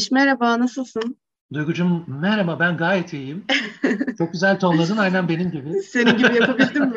[0.00, 1.16] Barış merhaba, nasılsın?
[1.52, 3.44] Duygucum merhaba ben gayet iyiyim.
[4.18, 5.82] Çok güzel tonladın aynen benim gibi.
[5.82, 6.94] Senin gibi yapabildim mi?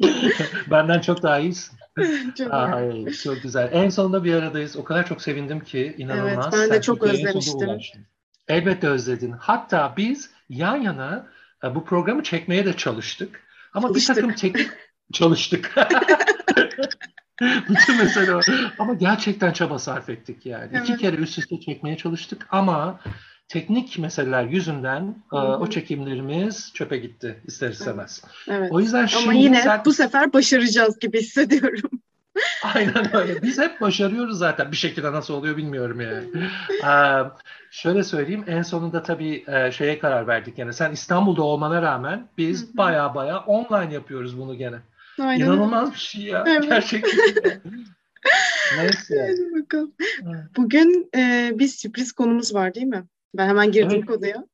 [0.70, 1.78] Benden çok daha iyisin.
[2.38, 3.68] çok, Ay, çok güzel.
[3.72, 4.76] En sonunda bir aradayız.
[4.76, 6.44] O kadar çok sevindim ki inanılmaz.
[6.44, 7.78] Evet, ben de Sen çok özlemiştim.
[8.48, 9.34] Elbette özledin.
[9.38, 11.26] Hatta biz yan yana
[11.64, 13.40] e, bu programı çekmeye de çalıştık.
[13.74, 14.16] Ama Çalıştık.
[14.16, 14.70] bir takım teknik
[15.12, 15.74] çalıştık.
[17.68, 18.40] Bütün mesele o.
[18.78, 20.78] Ama gerçekten çaba sarf ettik yani.
[20.78, 21.00] İki Evet.
[21.00, 23.00] kere üst üste çekmeye çalıştık ama
[23.48, 25.02] teknik meseleler yüzünden
[25.32, 25.56] e, Hı hı.
[25.56, 28.24] o çekimlerimiz çöpe gitti ister istemez.
[28.48, 28.72] Evet.
[28.72, 31.90] O yüzden şimdi Ama yine sen- bu sefer başaracağız gibi hissediyorum.
[32.74, 33.42] Aynen öyle.
[33.42, 34.72] Biz hep başarıyoruz zaten.
[34.72, 36.24] Bir şekilde nasıl oluyor bilmiyorum yani.
[36.84, 37.30] Ee,
[37.70, 38.44] şöyle söyleyeyim.
[38.46, 40.72] En sonunda tabii e, şeye karar verdik yani.
[40.72, 42.76] Sen İstanbul'da olmana rağmen biz Hı hı.
[42.76, 44.76] baya baya online yapıyoruz bunu gene.
[45.20, 45.46] Aynen.
[45.46, 46.44] İnanılmaz bir şey ya.
[46.46, 46.64] Evet.
[46.68, 47.60] Gerçekten.
[48.78, 49.26] Neyse.
[49.30, 49.92] Hadi bakalım.
[50.22, 50.44] Evet.
[50.56, 53.04] Bugün e, bir sürpriz konumuz var değil mi?
[53.34, 54.06] Ben hemen girdim Evet.
[54.06, 54.44] konuya.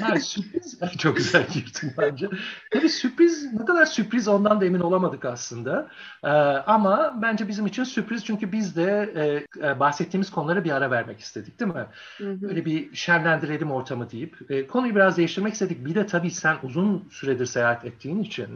[0.00, 0.80] Ha, sürpriz.
[0.98, 2.28] Çok güzel girdin bence.
[2.70, 5.88] Tabii sürpriz, ne kadar sürpriz ondan da emin olamadık aslında.
[6.24, 6.28] Ee,
[6.66, 11.20] ama bence bizim için sürpriz çünkü biz de e, e, bahsettiğimiz konulara bir ara vermek
[11.20, 11.86] istedik değil mi?
[12.18, 12.42] Hı hı.
[12.42, 15.84] Böyle bir şenlendirelim ortamı deyip e, konuyu biraz değiştirmek istedik.
[15.86, 18.48] Bir de tabii sen uzun süredir seyahat ettiğin için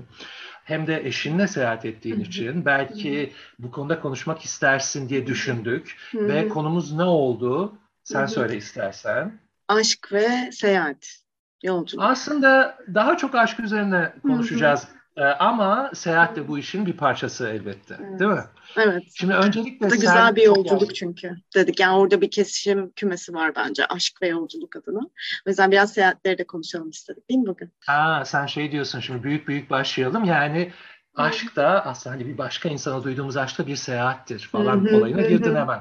[0.65, 5.97] hem de eşinle seyahat ettiğin için belki bu konuda konuşmak istersin diye düşündük.
[6.15, 7.75] Ve konumuz ne oldu?
[8.05, 9.39] Sen söyle istersen.
[9.69, 11.25] Aşk ve seyahat.
[11.62, 12.05] Yolculuk.
[12.05, 14.89] Aslında daha çok aşk üzerine konuşacağız.
[15.17, 17.97] E, ama seyahat de bu işin bir parçası elbette.
[18.01, 18.20] Evet.
[18.20, 18.45] Değil mi?
[18.79, 19.03] Evet.
[19.15, 21.31] Şimdi öncelikle da güzel bir yolculuk yaşlı- çünkü.
[21.55, 25.01] Dedik yani orada bir kesişim kümesi var bence aşk ve yolculuk adına.
[25.47, 27.73] O yüzden biraz seyahatleri de konuşalım istedik değil mi bugün?
[27.87, 30.25] Ha, sen şey diyorsun şimdi büyük büyük başlayalım.
[30.25, 30.73] Yani
[31.17, 34.96] aşk da aslında hani bir başka insana duyduğumuz aşk da bir seyahattir falan Hı hı,
[34.96, 35.81] olayına girdin hemen.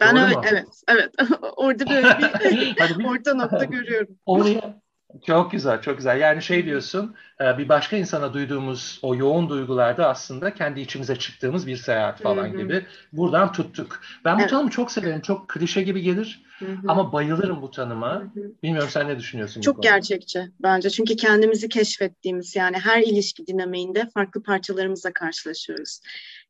[0.00, 0.42] Ben Doğru öyle, mu?
[0.46, 1.14] evet, evet.
[1.56, 4.18] Orada böyle bir- orta nokta görüyorum.
[4.26, 4.83] Oraya
[5.22, 6.20] çok güzel, çok güzel.
[6.20, 11.66] Yani şey diyorsun, e, bir başka insana duyduğumuz o yoğun duygularda aslında kendi içimize çıktığımız
[11.66, 12.56] bir seyahat falan Hı hı.
[12.56, 12.86] gibi.
[13.12, 14.00] Buradan tuttuk.
[14.24, 14.50] Ben bu Evet.
[14.50, 15.20] tanımı çok severim.
[15.20, 16.78] Çok klişe gibi gelir Hı hı.
[16.88, 18.14] ama bayılırım bu tanıma.
[18.14, 18.52] hı.
[18.62, 20.90] Bilmiyorum sen ne düşünüyorsun Çok gerçekçi bence.
[20.90, 26.00] Çünkü kendimizi keşfettiğimiz yani her ilişki dinamiğinde farklı parçalarımızla karşılaşıyoruz.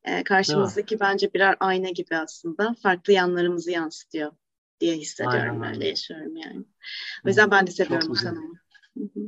[0.04, 2.74] Ee, karşımızdaki bence birer ayna gibi aslında.
[2.82, 4.32] Farklı yanlarımızı yansıtıyor
[4.80, 5.62] diye hissediyorum.
[5.62, 5.88] Aynen öyle.
[5.88, 6.64] Yaşıyorum yani.
[7.24, 8.54] O yüzden ben de seviyorum bu tanımı.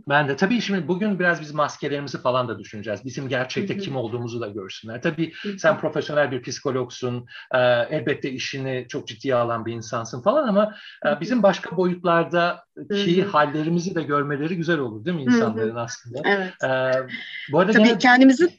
[0.08, 3.04] Ben de tabii şimdi bugün biraz biz maskelerimizi falan da düşüneceğiz.
[3.04, 5.02] Bizim gerçekte kim olduğumuzu da görsünler.
[5.02, 7.58] Tabii sen profesyonel bir psikologsun, e,
[7.90, 10.74] elbette işini çok ciddiye alan bir insansın falan ama
[11.06, 13.28] e, bizim başka boyutlardaki Hı hı.
[13.28, 16.22] hallerimizi de görmeleri güzel olur değil mi insanların aslında?
[16.24, 16.52] Evet.
[16.64, 16.68] E,
[17.52, 18.44] bu arada Tabii gene- kendimizi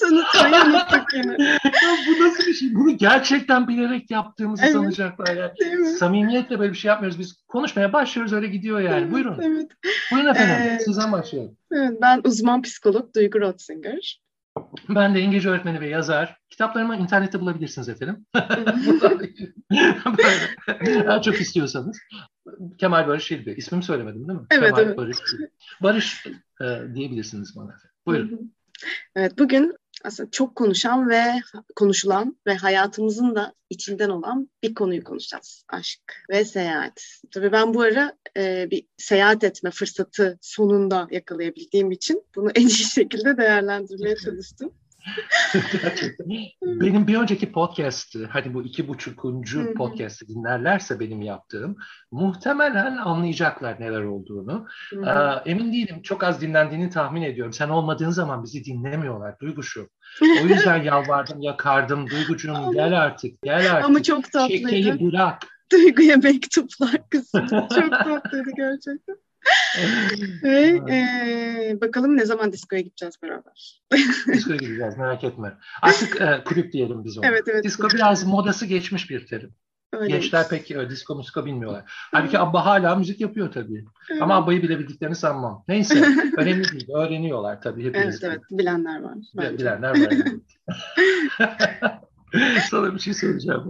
[0.00, 1.32] tanıtmayı unuttuk yine.
[1.64, 2.74] Ya bu nasıl bir şey?
[2.74, 4.72] Bunu gerçekten bilerek yaptığımızı Evet.
[4.72, 5.36] sanacaklar.
[5.36, 5.52] Yani.
[5.60, 5.86] Değil mi?
[5.88, 7.18] Samimiyetle böyle bir şey yapmıyoruz.
[7.18, 9.00] Biz konuşmaya başlıyoruz öyle gidiyor yani.
[9.02, 9.40] Evet, Buyurun.
[9.42, 9.70] Evet.
[10.12, 10.56] Buyurun efendim.
[10.68, 10.84] Evet.
[10.84, 11.56] Sizden başlayalım.
[11.72, 14.24] Evet, ben uzman psikolog Duygu Rotzinger.
[14.88, 16.36] Ben de İngilizce öğretmeni ve yazar.
[16.50, 18.26] Kitaplarımı internette bulabilirsiniz efendim.
[20.86, 21.98] Eğer çok istiyorsanız.
[22.78, 23.52] Kemal Barış Şilbi.
[23.52, 24.46] İsmimi söylemedim değil mi?
[24.50, 24.98] Evet, Kemal evet.
[24.98, 25.18] Barış.
[25.82, 26.26] Barış
[26.60, 27.90] e, diyebilirsiniz bana efendim.
[28.06, 28.52] Buyurun.
[29.16, 31.22] Evet bugün aslında çok konuşan ve
[31.76, 35.64] konuşulan ve hayatımızın da içinden olan bir konuyu konuşacağız.
[35.68, 36.00] Aşk
[36.30, 37.04] ve seyahat.
[37.30, 42.70] Tabii ben bu ara e, bir seyahat etme fırsatı sonunda yakalayabildiğim için bunu en iyi
[42.94, 44.72] şekilde değerlendirmeye çalıştım.
[46.62, 51.76] Benim bir önceki podcast'ı, hani bu iki buçukuncu podcast'ı dinlerlerse benim yaptığım,
[52.10, 54.66] muhtemelen anlayacaklar neler olduğunu.
[55.04, 57.52] Aa, emin değilim, çok az dinlendiğini tahmin ediyorum.
[57.52, 59.88] Sen olmadığın zaman bizi dinlemiyorlar Duyguşu.
[60.22, 62.10] O yüzden yalvardım, yakardım.
[62.10, 63.84] Duygucuğum gel artık, gel artık.
[63.84, 64.70] Ama çok tatlıydı.
[64.70, 65.42] Şekeri bırak.
[65.72, 67.46] Duyguya mektuplar kısmı.
[67.50, 69.23] Çok tatlıydı gerçekten.
[70.42, 73.82] Ve e, bakalım ne zaman diskoya gideceğiz beraber.
[74.32, 75.58] Disko'ya gideceğiz merak etme.
[75.82, 77.26] Artık e, kulüp diyelim biz ona.
[77.26, 77.64] Evet evet.
[77.64, 79.54] Disko biraz modası geçmiş bir terim.
[79.92, 80.12] Öyle.
[80.12, 81.82] Gençler pek e, disko musko bilmiyorlar.
[81.86, 83.84] Halbuki Abba hala müzik yapıyor tabii.
[84.10, 84.22] Evet.
[84.22, 85.64] Ama Abba'yı bilebildiklerini sanmam.
[85.68, 86.04] Neyse
[86.36, 86.90] önemli değil.
[86.94, 88.24] Öğreniyorlar tabii hepimiz.
[88.24, 89.14] Evet evet bilenler var.
[89.36, 89.58] Bence.
[89.58, 90.14] Bilenler var.
[92.70, 93.62] Sana bir şey söyleyeceğim.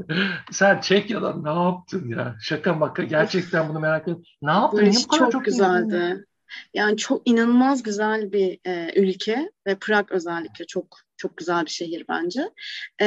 [0.51, 2.37] Sen Çekya'dan ne yaptın ya?
[2.41, 4.25] Şaka maka gerçekten bunu merak ediyorum.
[4.43, 4.81] Ne yaptın?
[4.81, 5.45] Bu Niye iş bu kadar çok, ya?
[5.45, 6.25] güzeldi.
[6.75, 12.05] Yani çok inanılmaz güzel bir e, ülke ve Prag özellikle çok çok güzel bir şehir
[12.09, 12.51] bence.
[13.01, 13.07] E,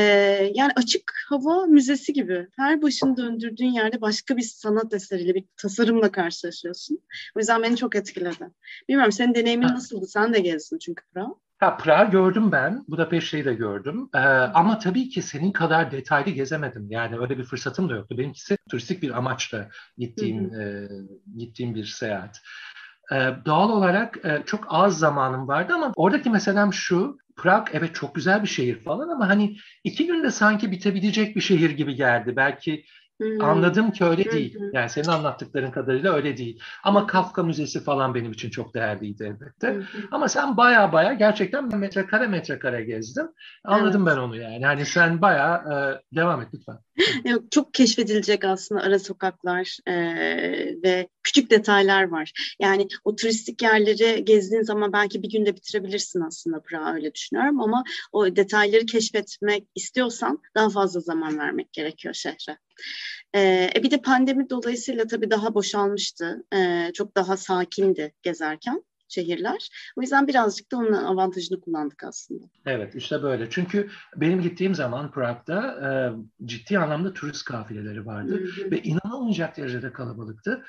[0.53, 2.47] yani açık hava müzesi gibi.
[2.55, 6.99] Her başını döndürdüğün yerde başka bir sanat eseriyle, bir tasarımla karşılaşıyorsun.
[7.35, 8.49] O yüzden beni çok etkiledi.
[8.89, 9.73] Bilmiyorum senin deneyimin Ha.
[9.73, 10.07] nasıldı?
[10.07, 11.31] Sen de gezdin çünkü Prag.
[11.57, 12.85] Ha, Prag gördüm ben.
[12.87, 14.09] Budapeşte'yi de gördüm.
[14.15, 16.87] Ee, ama tabii ki senin kadar detaylı gezemedim.
[16.89, 18.17] Yani öyle bir fırsatım da yoktu.
[18.17, 20.87] Benimkisi turistik bir amaçla gittiğim e,
[21.37, 22.41] gittiğim bir seyahat.
[23.11, 27.17] Ee, doğal olarak e, çok az zamanım vardı ama oradaki meselem şu.
[27.35, 31.69] Prag evet çok güzel bir şehir falan ama hani iki günde sanki bitebilecek bir şehir
[31.69, 32.35] gibi geldi.
[32.35, 32.83] Belki
[33.21, 33.41] Hmm.
[33.43, 34.59] Anladım ki öyle değil.
[34.73, 36.61] Yani senin anlattıkların kadarıyla öyle değil.
[36.83, 39.81] Ama Kafka Müzesi falan benim için çok değerliydi elbette.
[40.11, 43.27] Ama sen baya baya gerçekten metrekare metrekare gezdim.
[43.63, 44.17] Anladım evet.
[44.17, 44.65] ben onu yani.
[44.65, 45.55] Hani sen baya
[46.11, 46.77] e, devam et lütfen.
[47.51, 49.93] Çok keşfedilecek aslında ara sokaklar e,
[50.83, 52.55] ve küçük detaylar var.
[52.59, 57.83] Yani o turistik yerleri gezdiğin zaman belki bir günde bitirebilirsin aslında Prag'a öyle düşünüyorum ama
[58.11, 62.57] o detayları keşfetmek istiyorsan daha fazla zaman vermek gerekiyor şehre.
[63.35, 66.43] Ee, bir de pandemi dolayısıyla tabii daha boşalmıştı.
[66.53, 69.69] Ee, çok daha sakindi gezerken şehirler.
[69.95, 72.45] O yüzden birazcık da onun avantajını kullandık aslında.
[72.65, 73.49] Evet işte böyle.
[73.49, 75.89] Çünkü benim gittiğim zaman Prag'da e,
[76.45, 78.71] ciddi anlamda turist kafileleri vardı hı hı.
[78.71, 80.65] ve inanılmayacak derecede kalabalıktı.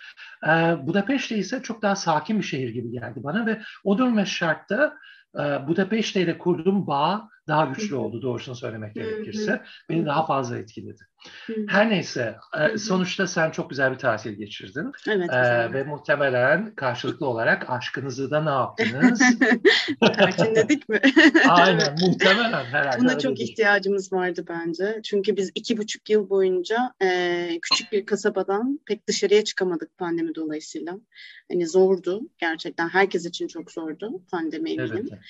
[0.47, 0.51] E,
[0.87, 4.97] Budapeşte ise çok daha sakin bir şehir gibi geldi bana ve o durum ve şartta
[5.35, 9.63] e, Budapeşte ile kurduğum bağ daha güçlü oldu doğrusunu söylemek gerekirse.
[9.91, 11.03] Beni daha fazla etkiledi.
[11.69, 14.93] Her neyse e, sonuçta sen çok güzel bir tatil geçirdin.
[15.09, 15.31] Evet.
[15.33, 19.23] Ee, ve muhtemelen karşılıklı olarak aşkınızı da ne yaptınız?
[20.01, 21.01] Perçinledik mi?
[21.49, 23.01] Aynen muhtemelen herhalde.
[23.01, 25.01] Buna çok ihtiyacımız vardı bence.
[25.05, 30.99] Çünkü biz iki buçuk yıl boyunca e, küçük bir kasabadan pek dışarıya çıkamadık pandemi dolayısıyla.
[31.51, 32.89] Hani zordu gerçekten.
[32.89, 35.09] Herkes için çok zordu pandemi eminim.
[35.13, 35.21] Evet.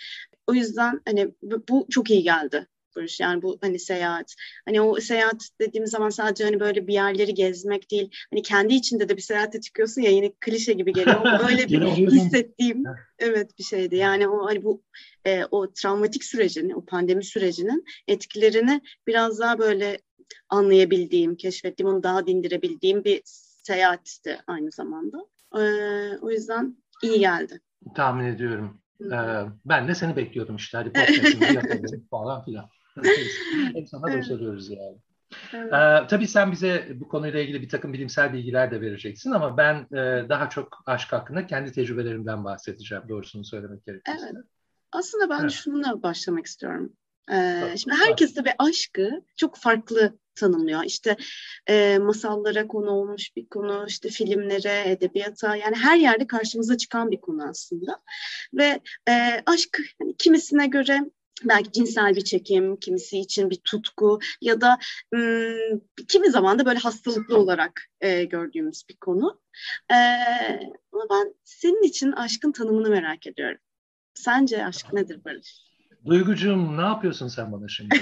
[0.48, 2.66] O yüzden hani bu çok iyi geldi.
[2.96, 3.20] Barış.
[3.20, 4.34] Yani bu hani seyahat.
[4.64, 8.10] Hani o seyahat dediğimiz zaman sadece hani böyle bir yerleri gezmek değil.
[8.30, 11.16] Hani kendi içinde de bir seyahate çıkıyorsun ya yine klişe gibi geliyor.
[11.16, 11.80] Ama öyle bir
[12.12, 12.84] hissettiğim
[13.18, 13.96] evet bir şeydi.
[13.96, 14.82] Yani o hani bu
[15.24, 19.98] e, o travmatik sürecin, o pandemi sürecinin etkilerini biraz daha böyle
[20.48, 23.22] anlayabildiğim, keşfettiğim, onu daha dindirebildiğim bir
[23.62, 25.18] seyahatti aynı zamanda.
[25.54, 25.62] E,
[26.20, 27.60] o yüzden iyi geldi.
[27.94, 28.80] Tahmin ediyorum.
[29.00, 32.68] Ee, ben de seni bekliyordum işte hadi podcast'ımızı yapalım falan filan.
[33.74, 34.96] Hep sana başarıyoruz yani.
[35.52, 35.72] Evet.
[35.72, 39.86] Ee, tabii sen bize bu konuyla ilgili bir takım bilimsel bilgiler de vereceksin ama ben
[39.92, 44.18] e, daha çok aşk hakkında kendi tecrübelerimden bahsedeceğim doğrusunu söylemek gerekirse.
[44.32, 44.44] Evet.
[44.92, 45.50] Aslında ben evet.
[45.50, 46.92] şununla başlamak istiyorum.
[47.32, 50.84] Ee, şimdi herkes de bir aşkı çok farklı tanımlıyor.
[50.84, 51.16] İşte
[51.68, 57.20] e, masallara konu olmuş bir konu, işte filmlere, edebiyata yani her yerde karşımıza çıkan bir
[57.20, 58.02] konu aslında.
[58.54, 61.00] Ve e, aşk hani kimisine göre
[61.44, 64.78] belki cinsel bir çekim, kimisi için bir tutku ya da
[65.14, 69.40] ım, kimi zaman da böyle hastalıklı olarak e, gördüğümüz bir konu.
[69.90, 69.94] E,
[70.92, 73.58] ama ben senin için aşkın tanımını merak ediyorum.
[74.14, 75.67] Sence aşk nedir Barış?
[76.06, 77.96] Duygucuğum ne yapıyorsun sen bana şimdi?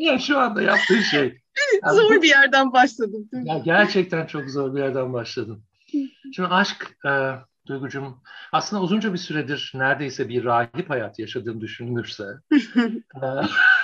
[0.00, 1.40] ya şu anda yaptığın şey.
[1.82, 3.28] Yani zor bir yerden başladım.
[3.32, 5.62] Ya gerçekten çok zor bir yerden başladın.
[6.34, 7.10] Şimdi aşk e,
[7.66, 8.22] Duygucuğum
[8.52, 12.24] aslında uzunca bir süredir neredeyse bir rahip hayat yaşadığım düşünülürse
[13.22, 13.26] e,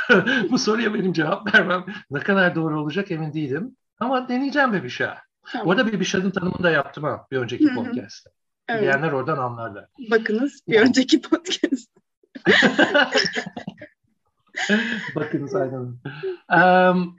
[0.50, 3.76] bu soruya benim cevap vermem ne kadar doğru olacak emin değilim.
[4.00, 5.06] Ama deneyeceğim bir şey.
[5.52, 5.66] Tamam.
[5.66, 8.30] Bu arada bir Bibişad'ın tanımını da yaptım ha bir önceki podcast'te.
[8.68, 8.82] Evet.
[8.82, 9.86] Diyenler oradan anlarlar.
[10.10, 11.97] Bakınız bir önceki podcast.
[15.14, 15.94] Bakınız aynen.
[16.52, 17.18] Um,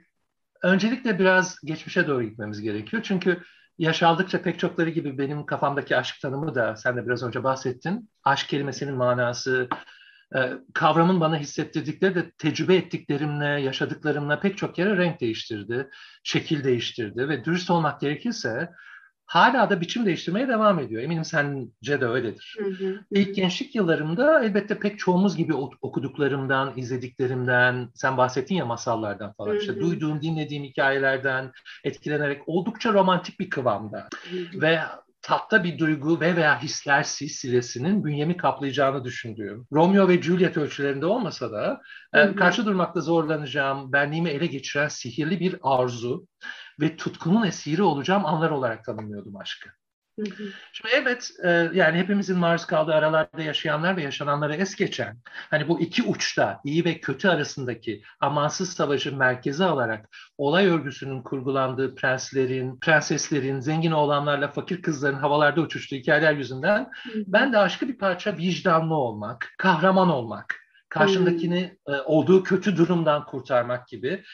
[0.62, 3.02] öncelikle biraz geçmişe doğru gitmemiz gerekiyor.
[3.02, 3.42] Çünkü
[3.78, 8.10] yaş aldıkça pek çokları gibi benim kafamdaki aşk tanımı da sen de biraz önce bahsettin.
[8.24, 9.68] Aşk kelimesinin manası,
[10.36, 15.90] e, kavramın bana hissettirdikleri de tecrübe ettiklerimle, yaşadıklarımla pek çok yere renk değiştirdi,
[16.24, 18.70] şekil değiştirdi ve dürüst olmak gerekirse
[19.30, 21.02] hala da biçim değiştirmeye devam ediyor.
[21.02, 22.56] Eminim sence de öyledir.
[22.58, 23.00] Hı hı.
[23.10, 29.50] İlk gençlik yıllarımda elbette pek çoğumuz gibi okuduklarımdan, izlediklerimden, sen bahsettin ya masallardan falan.
[29.50, 29.58] Hı hı.
[29.58, 31.52] işte duyduğum, dinlediğim hikayelerden
[31.84, 34.08] etkilenerek oldukça romantik bir kıvamda.
[34.30, 34.60] Hı hı.
[34.60, 34.80] Ve
[35.22, 39.66] tatta bir duygu ve veya hisler silsilesinin bünyemi kaplayacağını düşündüğüm.
[39.72, 41.80] Romeo ve Juliet ölçülerinde olmasa da
[42.14, 42.36] hı hı.
[42.36, 46.26] karşı durmakta zorlanacağım, benliğimi ele geçiren sihirli bir arzu
[46.80, 49.70] ve tutkunun esiri olacağım anlar olarak tanımlıyordum aşkı.
[50.72, 55.18] Şimdi evet e, yani hepimizin maruz kaldığı aralarda yaşayanlar ve yaşananları es geçen
[55.50, 60.08] hani bu iki uçta iyi ve kötü arasındaki amansız savaşı merkeze alarak
[60.38, 66.90] olay örgüsünün kurgulandığı prenslerin, prenseslerin, zengin oğlanlarla fakir kızların havalarda uçuştuğu hikayeler yüzünden
[67.26, 70.56] ben de aşkı bir parça vicdanlı olmak, kahraman olmak,
[70.88, 74.24] karşındakini e, olduğu kötü durumdan kurtarmak gibi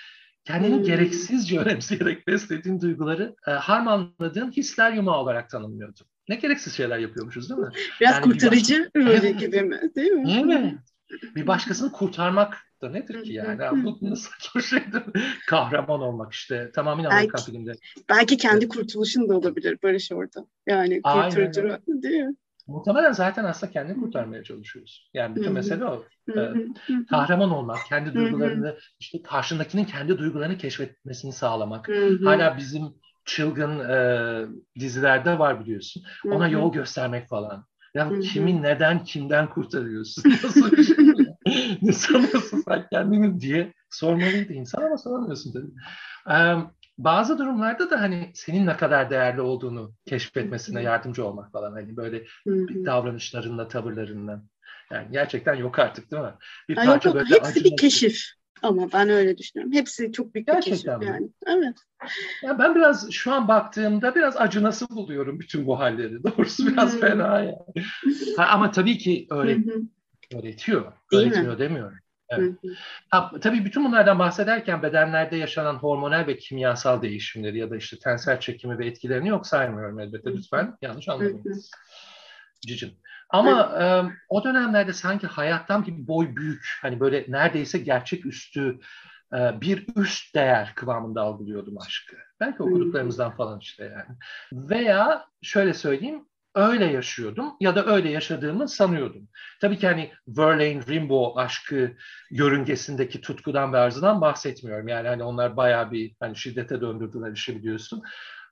[0.46, 6.06] kendini gereksizce önemseyerek beslediğin duyguları e, harmanladığın hisler yumağı olarak tanımlıyordum.
[6.28, 7.68] ne gereksiz şeyler yapıyormuşuz değil mi?
[8.00, 9.28] Biraz yani kurtarıcı bir başka...
[9.28, 9.80] rolü gibi mi?
[9.96, 10.80] Değil mi?
[11.10, 11.34] Evet.
[11.36, 13.84] Bir başkasını kurtarmak da nedir ki yani?
[13.84, 15.02] bu nasıl saçma şeydir.
[15.46, 16.70] Kahraman olmak işte.
[16.74, 17.72] Tamamen Amerikan belki, filmde.
[18.08, 20.46] Belki kendi kurtuluşun da olabilir Barış orada.
[20.66, 22.34] Yani kurtarıcı değil mi?
[22.66, 25.10] Muhtemelen zaten aslında kendini kurtarmaya çalışıyoruz.
[25.14, 26.04] Yani bütün mesele o.
[26.36, 26.52] Ee,
[27.10, 31.88] kahraman olmak, kendi duygularını, işte karşındakinin kendi duygularını keşfetmesini sağlamak.
[32.24, 32.94] Hala bizim
[33.24, 33.98] çılgın e,
[34.80, 36.02] dizilerde var biliyorsun.
[36.30, 37.66] Ona yol göstermek falan.
[37.94, 38.20] Ya Hı-hı.
[38.20, 40.30] kimin neden kimden kurtarıyorsun?
[40.44, 40.96] Nasıl bir şey?
[41.82, 45.72] ne sanıyorsun sen kendini diye sormalıydı insan ama soramıyorsun tabii.
[46.30, 46.66] Ee,
[46.98, 52.24] bazı durumlarda da hani senin ne kadar değerli olduğunu keşfetmesine yardımcı olmak falan hani böyle
[52.46, 54.42] bir davranışlarınla, tavırlarınla.
[54.92, 56.34] Yani gerçekten yok artık değil mi?
[56.68, 58.22] Bir Ay parça yok, böyle hepsi bir keşif.
[58.62, 59.72] Ama ben öyle düşünüyorum.
[59.72, 61.30] Hepsi çok büyük Gerçekten bir keşif yani.
[61.46, 61.76] Evet.
[62.42, 66.22] Ya ben biraz şu an baktığımda biraz acınası buluyorum bütün bu halleri.
[66.24, 67.00] Doğrusu biraz hmm.
[67.00, 67.56] fena yani.
[68.36, 69.58] Ha, ama tabii ki öyle
[70.34, 70.92] öğretiyor.
[71.12, 71.58] Değil öğretmiyor mi?
[71.58, 71.98] demiyorum.
[72.28, 72.54] Evet.
[73.10, 78.40] Ha, tabii bütün bunlardan bahsederken bedenlerde yaşanan hormonal ve kimyasal değişimleri ya da işte tensel
[78.40, 80.32] çekimi ve etkilerini yok saymıyorum elbette.
[80.32, 81.42] Lütfen yanlış anlamayın.
[82.66, 82.90] Cicim.
[83.30, 83.84] Ama e,
[84.28, 88.78] o dönemlerde sanki hayattan bir boy büyük, hani böyle neredeyse gerçek üstü
[89.32, 92.16] e, bir üst değer kıvamında algılıyordum aşkı.
[92.40, 94.18] Belki okuduklarımızdan falan işte yani.
[94.52, 96.24] Veya şöyle söyleyeyim,
[96.56, 99.28] öyle yaşıyordum ya da öyle yaşadığımı sanıyordum.
[99.60, 101.92] Tabii ki hani Verlaine Rimbaud aşkı
[102.30, 104.88] yörüngesindeki tutkudan ve arzudan bahsetmiyorum.
[104.88, 108.02] Yani hani onlar bayağı bir hani şiddete döndürdüler işi biliyorsun.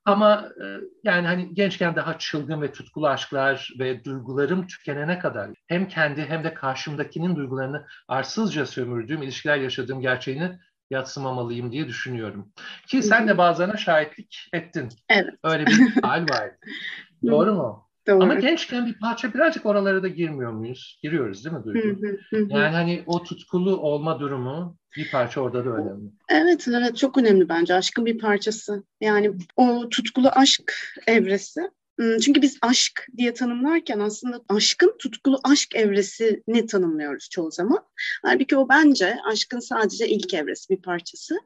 [0.05, 0.65] Ama e,
[1.05, 6.45] yani hani gençken daha çılgın ve tutkulu aşklar ve duygularım tükenene kadar hem kendi hem
[6.45, 10.59] de karşımdakinin duygularını arsızca sömürdüğüm ilişkiler yaşadığım gerçeğini
[10.91, 12.53] yatsımamalıyım diye düşünüyorum.
[12.87, 14.89] Ki sen de bazılarına şahitlik ettin.
[15.09, 15.35] Evet.
[15.45, 16.57] Öyle bir hal vardı.
[17.27, 17.89] Doğru mu?
[18.07, 18.23] Doğru.
[18.23, 20.99] Ama gençken bir parça birazcık oralara da girmiyor muyuz?
[21.03, 22.07] Giriyoruz değil mi Duygu?
[22.33, 26.11] yani hani o tutkulu olma durumu bir parça orada da önemli.
[26.29, 28.85] Evet, evet çok önemli bence aşkın bir parçası.
[29.01, 30.73] Yani o tutkulu aşk
[31.07, 31.61] evresi.
[31.99, 37.85] Çünkü biz aşk diye tanımlarken aslında aşkın tutkulu aşk evresini tanımlıyoruz çoğu zaman.
[38.23, 41.39] Halbuki o bence aşkın sadece ilk evresi bir parçası.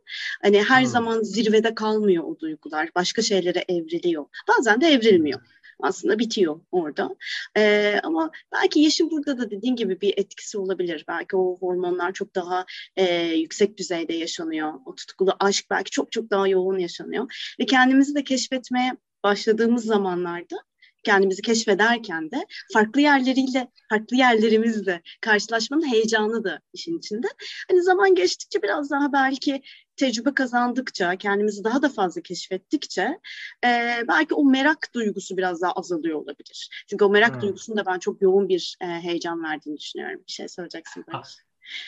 [0.42, 0.90] Hani her hmm.
[0.90, 2.90] zaman zirvede kalmıyor o duygular.
[2.94, 4.24] Başka şeylere evriliyor.
[4.48, 5.40] Bazen de evrilmiyor
[5.80, 7.16] aslında bitiyor orada.
[7.56, 11.04] E, ama belki yaşın burada da dediğin gibi bir etkisi olabilir.
[11.08, 12.66] Belki o hormonlar çok daha
[12.96, 14.72] e, yüksek düzeyde yaşanıyor.
[14.86, 17.54] O tutkulu aşk belki çok çok daha yoğun yaşanıyor.
[17.60, 18.92] Ve kendimizi de keşfetmeye
[19.24, 20.56] başladığımız zamanlarda
[21.04, 27.26] kendimizi keşfederken de farklı yerleriyle, farklı yerlerimizle karşılaşmanın heyecanı da işin içinde.
[27.70, 29.62] Hani zaman geçtikçe biraz daha belki
[29.98, 33.18] tecrübe kazandıkça, kendimizi daha da fazla keşfettikçe
[33.64, 33.68] e,
[34.08, 36.84] belki o merak duygusu biraz daha azalıyor olabilir.
[36.90, 37.40] Çünkü o merak hmm.
[37.40, 40.20] duygusunu da ben çok yoğun bir e, heyecan verdiğini düşünüyorum.
[40.26, 41.28] Bir şey söyleyeceksin belki.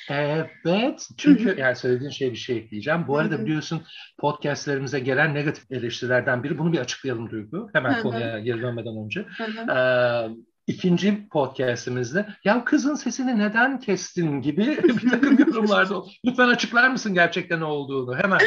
[0.09, 3.09] Evet, çünkü yani söylediğin şey bir şey ekleyeceğim.
[3.09, 3.83] Bu arada biliyorsun
[4.19, 7.71] podcastlerimize gelen negatif eleştirilerden biri, bunu bir açıklayalım Duygu.
[7.73, 9.27] Hemen konuya geri dönmeden önce.
[9.41, 14.67] Ee, ikinci podcastimizde ya kızın sesini neden kestin gibi
[15.03, 16.03] bir takım yorumlarda.
[16.25, 18.39] Lütfen açıklar mısın gerçekten ne olduğunu hemen.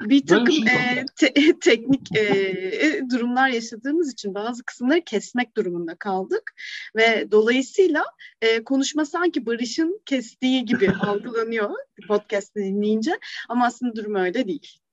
[0.00, 6.54] Bir takım şey e, te- teknik e, durumlar yaşadığımız için bazı kısımları kesmek durumunda kaldık
[6.96, 8.04] ve dolayısıyla
[8.42, 11.70] e, konuşma sanki Barış'ın kestiği gibi algılanıyor
[12.08, 14.83] podcast dinleyince ama aslında durum öyle değil.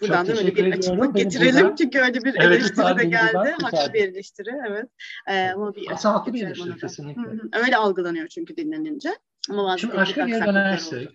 [0.00, 1.62] Buradan da böyle bir açıklık getirelim.
[1.64, 1.76] Burada...
[1.76, 3.54] Çünkü öyle bir evet, eleştiri de geldi.
[3.62, 4.86] Haklı bir eleştiri evet.
[5.28, 7.22] Ee, ama bir Aslında haklı bir eleştiri kesinlikle.
[7.22, 7.64] Hı hı.
[7.64, 9.10] Öyle algılanıyor çünkü dinlenince.
[9.50, 11.08] Ama bazı şimdi geri dönersek.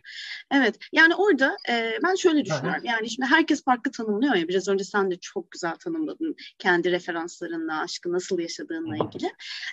[0.52, 0.76] Evet.
[0.92, 2.84] Yani orada e, ben şöyle düşünüyorum.
[2.86, 2.94] Aha.
[2.94, 4.48] Yani şimdi herkes farklı tanımlıyor ya.
[4.48, 6.36] Biraz önce sen de çok güzel tanımladın.
[6.60, 9.26] Kendi referanslarınla, aşkı nasıl yaşadığınla ilgili.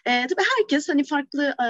[0.06, 1.68] E, tabii herkes hani farklı e,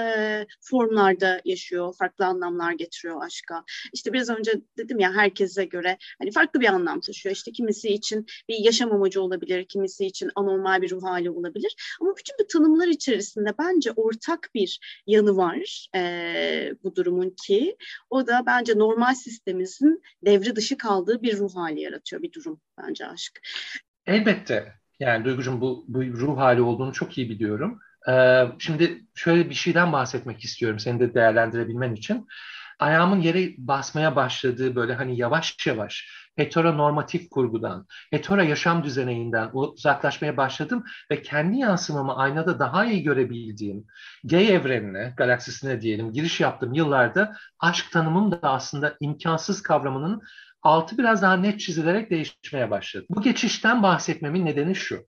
[0.61, 1.95] formlarda yaşıyor.
[1.99, 3.63] Farklı anlamlar getiriyor aşka.
[3.93, 7.35] İşte biraz önce dedim ya herkese göre hani farklı bir anlam taşıyor.
[7.35, 9.65] İşte kimisi için bir yaşam amacı olabilir.
[9.69, 11.97] Kimisi için anormal bir ruh hali olabilir.
[12.01, 15.87] Ama bütün bu tanımlar içerisinde bence ortak bir yanı var.
[15.95, 17.77] E, bu durumun ki
[18.09, 23.07] o da bence normal sistemimizin devre dışı kaldığı bir ruh hali yaratıyor bir durum bence
[23.07, 23.41] aşk.
[24.05, 24.73] Elbette.
[24.99, 27.79] Yani Duygucuğum bu, bu ruh hali olduğunu çok iyi biliyorum.
[28.09, 32.27] Ee, şimdi şöyle bir şeyden bahsetmek istiyorum seni de değerlendirebilmen için
[32.79, 40.83] ayağımın yere basmaya başladığı böyle hani yavaş yavaş heteronormatif kurgudan, hetero yaşam düzeneğinden uzaklaşmaya başladım
[41.11, 43.85] ve kendi yansımamı aynada daha iyi görebildiğim
[44.23, 50.21] gay evrenine, galaksisine diyelim giriş yaptığım yıllarda aşk tanımım da aslında imkansız kavramının
[50.61, 53.05] altı biraz daha net çizilerek değişmeye başladı.
[53.09, 55.05] Bu geçişten bahsetmemin nedeni şu.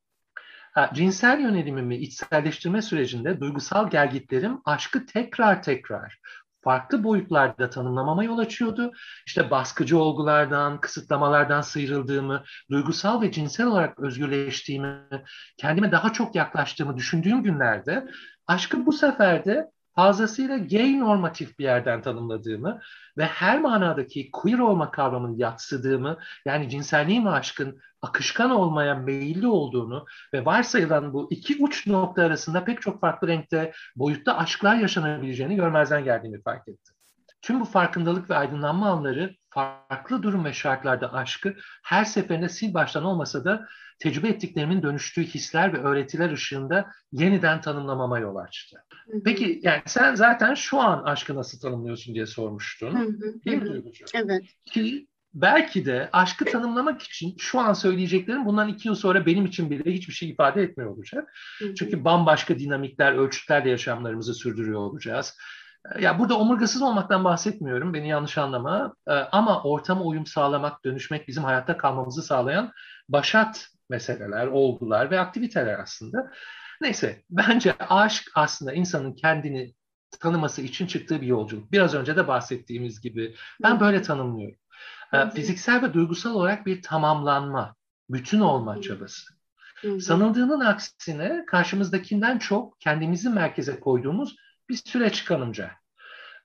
[0.94, 6.20] Cinsel yönelimimi içselleştirme sürecinde duygusal gelgitlerim aşkı tekrar tekrar
[6.64, 8.92] farklı boyutlarda tanımlamama yol açıyordu.
[9.26, 15.00] İşte baskıcı olgulardan, kısıtlamalardan sıyrıldığımı, duygusal ve cinsel olarak özgürleştiğimi,
[15.58, 18.08] kendime daha çok yaklaştığımı düşündüğüm günlerde
[18.48, 22.82] aşkı bu sefer de fazlasıyla gay normatif bir yerden tanımladığımı
[23.18, 30.06] ve her manadaki queer olma kavramını yatsıdığımı yani cinselliğin ve aşkın akışkan olmaya meyilli olduğunu
[30.34, 36.04] ve varsayılan bu iki uç nokta arasında pek çok farklı renkte boyutta aşklar yaşanabileceğini görmezden
[36.04, 36.96] geldiğimi fark ettim.
[37.42, 43.04] Tüm bu farkındalık ve aydınlanma anları farklı durum ve şartlarda aşkı her seferinde sil baştan
[43.04, 43.68] olmasa da
[44.04, 48.84] tecrübe ettiklerimin dönüştüğü hisler ve öğretiler ışığında yeniden tanımlamama yol açtı.
[49.26, 53.20] Peki yani sen zaten şu an aşkı nasıl tanımlıyorsun diye sormuştun.
[53.46, 54.06] Değil mi Duygucuğum?
[54.14, 54.44] Evet.
[54.66, 59.70] Ki belki de aşkı tanımlamak için şu an söyleyeceklerim bundan iki yıl sonra benim için
[59.70, 61.34] bile hiçbir şey ifade etmiyor olacak.
[61.60, 65.38] Çünkü bambaşka dinamikler, ölçütlerle yaşamlarımızı sürdürüyor olacağız.
[66.00, 68.96] Ya burada omurgasız olmaktan bahsetmiyorum, beni yanlış anlama.
[69.08, 72.72] Ee, ama ortama uyum sağlamak, dönüşmek bizim hayatta kalmamızı sağlayan
[73.10, 76.32] başat meseleler, olgular ve aktiviteler aslında.
[76.82, 79.74] Neyse, bence aşk aslında insanın kendini
[80.20, 81.72] tanıması için çıktığı bir yolculuk.
[81.72, 84.58] Biraz önce de bahsettiğimiz gibi ben böyle tanımlıyorum.
[85.14, 87.76] Ee, fiziksel ve duygusal olarak bir tamamlanma,
[88.10, 89.34] bütün olma çabası.
[90.00, 94.36] Sanıldığının aksine karşımızdakinden çok kendimizi merkeze koyduğumuz
[94.70, 95.72] bir süreç kanımca.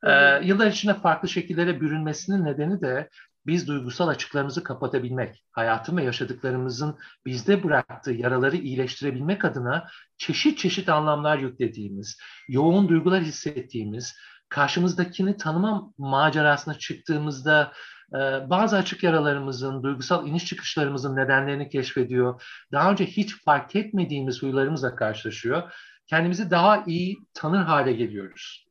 [0.06, 3.08] Ee, yıllar içinde farklı şekillere bürünmesinin nedeni de
[3.48, 9.88] biz duygusal açıklarımızı kapatabilmek, hayatın ve yaşadıklarımızın bizde bıraktığı yaraları iyileştirebilmek adına
[10.18, 14.16] çeşit çeşit anlamlar yüklediğimiz, yoğun duygular hissettiğimiz,
[14.48, 17.72] karşımızdakini tanıma macerasına çıktığımızda
[18.14, 18.18] e,
[18.50, 22.42] bazı açık yaralarımızın, duygusal iniş çıkışlarımızın nedenlerini keşfediyor.
[22.72, 25.72] Daha önce hiç fark etmediğimiz huylarımızla karşılaşıyor.
[26.06, 28.67] Kendimizi daha iyi tanır hale geliyoruz.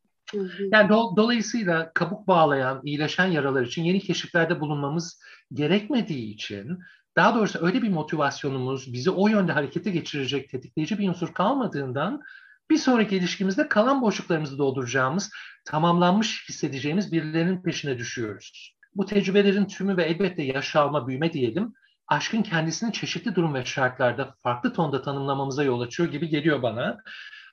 [0.72, 5.22] Yani do, dolayısıyla kabuk bağlayan, iyileşen yaralar için yeni keşiflerde bulunmamız
[5.54, 6.80] gerekmediği için
[7.16, 12.22] daha doğrusu öyle bir motivasyonumuz, bizi o yönde harekete geçirecek tetikleyici bir unsur kalmadığından
[12.70, 15.32] bir sonraki ilişkimizde kalan boşluklarımızı dolduracağımız,
[15.66, 18.76] tamamlanmış hissedeceğimiz birilerinin peşine düşüyoruz.
[18.96, 21.74] Bu tecrübelerin tümü ve elbette yaşalma, büyüme diyelim,
[22.08, 26.98] aşkın kendisini çeşitli durum ve şartlarda farklı tonda tanımlamamıza yol açıyor gibi geliyor bana.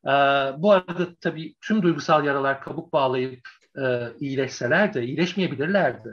[0.06, 0.10] Ee,
[0.58, 6.10] bu arada tabii tüm duygusal yaralar kabuk bağlayıp e, iyileşseler de, iyileşmeyebilirler de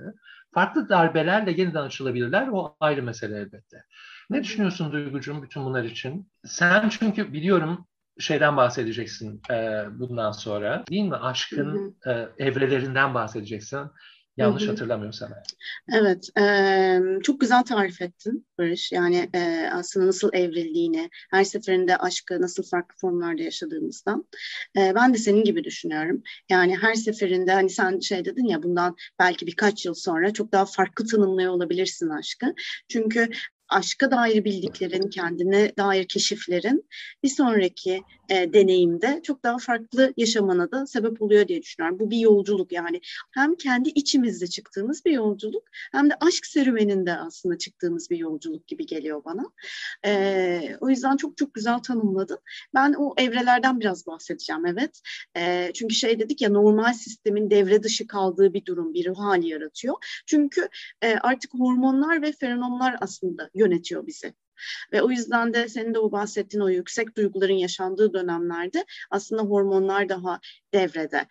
[0.54, 2.48] farklı darbelerle yeniden açılabilirler.
[2.48, 3.84] O ayrı mesele elbette.
[4.30, 6.30] Ne düşünüyorsun Duygucuğum bütün bunlar için?
[6.46, 7.86] Sen çünkü biliyorum
[8.20, 11.16] şeyden bahsedeceksin e, bundan sonra değil mi?
[11.16, 12.30] Aşkın hı hı.
[12.38, 13.80] E, evrelerinden bahsedeceksin.
[14.38, 14.72] Yanlış Hı-hı.
[14.72, 15.30] hatırlamıyorsam.
[15.94, 18.91] Evet, e, çok güzel tarif ettin Barış.
[18.91, 24.28] Yani e, aslında nasıl evrildiğini, her seferinde aşkı nasıl farklı formlarda yaşadığımızdan.
[24.78, 26.24] E, ben de senin gibi düşünüyorum.
[26.50, 30.65] Yani her seferinde hani sen şey dedin ya bundan belki birkaç yıl sonra çok daha
[30.65, 32.54] farklı tanımlıyor olabilirsin aşkı.
[32.89, 33.30] Çünkü
[33.72, 36.86] aşka dair bildiklerin, kendine dair keşiflerin
[37.24, 42.00] bir sonraki e, deneyimde çok daha farklı yaşamana da sebep oluyor diye düşünüyorum.
[42.00, 47.58] Bu bir yolculuk yani hem kendi içimizde çıktığımız bir yolculuk hem de aşk serüveninde aslında
[47.58, 49.44] çıktığımız bir yolculuk gibi geliyor bana.
[50.06, 52.40] E, o yüzden çok çok güzel tanımladın.
[52.76, 55.02] Ben o evrelerden biraz bahsedeceğim evet.
[55.38, 59.48] E, çünkü şey dedik ya normal sistemin devre dışı kaldığı bir durum, bir ruh hali
[59.48, 59.96] yaratıyor.
[60.26, 60.68] Çünkü
[61.02, 64.34] e, artık hormonlar ve feromonlar aslında yönetiyor bizi.
[64.93, 70.10] Ve o yüzden de senin de o bahsettiğin o yüksek duyguların yaşandığı dönemlerde aslında hormonlar
[70.10, 70.39] daha
[70.74, 71.28] devrede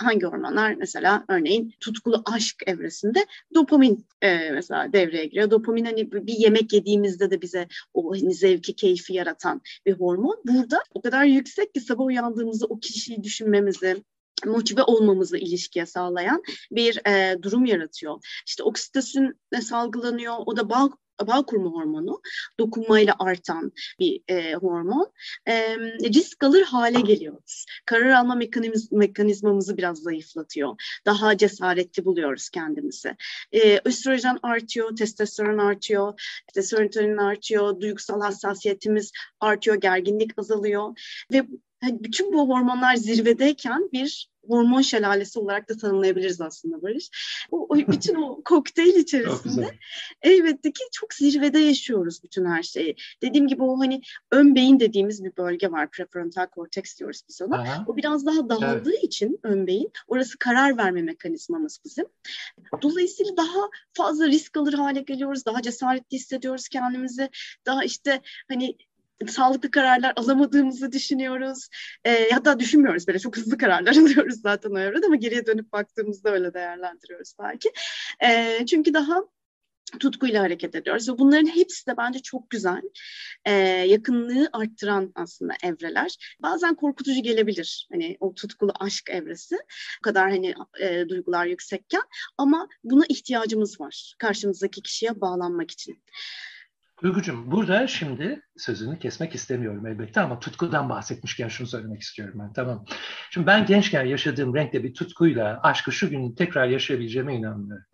[0.00, 5.50] hangi hormonlar mesela örneğin tutkulu aşk evresinde dopamin e, mesela devreye giriyor.
[5.50, 10.42] Dopamin hani bir yemek yediğimizde de bize o hani zevki, keyfi yaratan bir hormon.
[10.44, 14.04] Burada o kadar yüksek ki sabah uyandığımızda o kişiyi düşünmemizi,
[14.46, 18.42] motive olmamızı ilişkiye sağlayan bir e, durum yaratıyor.
[18.46, 20.90] İşte oksitosin salgılanıyor, o da bağ
[21.26, 22.20] bağ kurma hormonu
[22.58, 25.12] dokunmayla artan bir e, hormon.
[25.48, 25.78] E,
[26.14, 27.66] risk alır hale geliyoruz.
[27.86, 31.00] Karar alma mekaniz mekanizmamızı biraz zayıflatıyor.
[31.06, 33.16] Daha cesaretli buluyoruz kendimizi.
[33.52, 40.98] E, östrojen artıyor, testosteron artıyor, işte artıyor, duygusal hassasiyetimiz artıyor, gerginlik azalıyor
[41.32, 41.46] ve
[41.80, 47.10] hani bütün bu hormonlar zirvedeyken bir hormon şelalesi olarak da tanımlayabiliriz aslında Barış.
[47.50, 49.70] O, o bütün o kokteyl içerisinde
[50.22, 52.96] elbette ki çok zirvede yaşıyoruz bütün her şeyi.
[53.22, 55.90] Dediğim gibi o hani ön beyin dediğimiz bir bölge var.
[55.90, 57.56] Prefrontal korteks diyoruz biz ona.
[57.56, 57.84] Aha.
[57.88, 59.04] O biraz daha dağıldığı evet.
[59.04, 62.06] için ön beyin orası karar verme mekanizmamız bizim.
[62.82, 65.46] Dolayısıyla daha fazla risk alır hale geliyoruz.
[65.46, 67.30] Daha cesaretli hissediyoruz kendimizi.
[67.66, 68.76] Daha işte hani
[69.28, 71.68] sağlıklı kararlar alamadığımızı düşünüyoruz.
[72.04, 76.30] E, hatta düşünmüyoruz böyle çok hızlı kararlar alıyoruz zaten o evrede ama geriye dönüp baktığımızda
[76.30, 77.72] öyle değerlendiriyoruz belki.
[78.24, 79.22] E, çünkü daha
[79.98, 81.08] tutkuyla hareket ediyoruz.
[81.08, 82.82] Ve bunların hepsi de bence çok güzel.
[83.44, 83.52] E,
[83.86, 86.36] yakınlığı arttıran aslında evreler.
[86.42, 87.88] Bazen korkutucu gelebilir.
[87.92, 89.56] Hani o tutkulu aşk evresi.
[90.00, 92.02] O kadar hani e, duygular yüksekken.
[92.38, 94.14] Ama buna ihtiyacımız var.
[94.18, 96.02] Karşımızdaki kişiye bağlanmak için.
[97.02, 102.84] Duygucuğum burada şimdi sözünü kesmek istemiyorum elbette ama tutkudan bahsetmişken şunu söylemek istiyorum ben tamam.
[103.30, 107.84] Şimdi ben gençken yaşadığım renkte bir tutkuyla aşkı şu gün tekrar yaşayabileceğime inanmıyorum.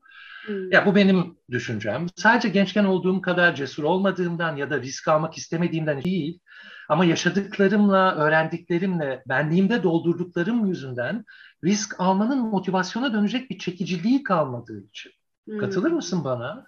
[0.46, 0.72] Hmm.
[0.72, 2.06] Ya bu benim düşüncem.
[2.16, 6.40] Sadece gençken olduğum kadar cesur olmadığımdan ya da risk almak istemediğimden değil.
[6.88, 11.24] Ama yaşadıklarımla, öğrendiklerimle, benliğimde doldurduklarım yüzünden
[11.64, 15.12] risk almanın motivasyona dönecek bir çekiciliği kalmadığı için.
[15.44, 15.58] Hmm.
[15.58, 16.66] Katılır mısın bana?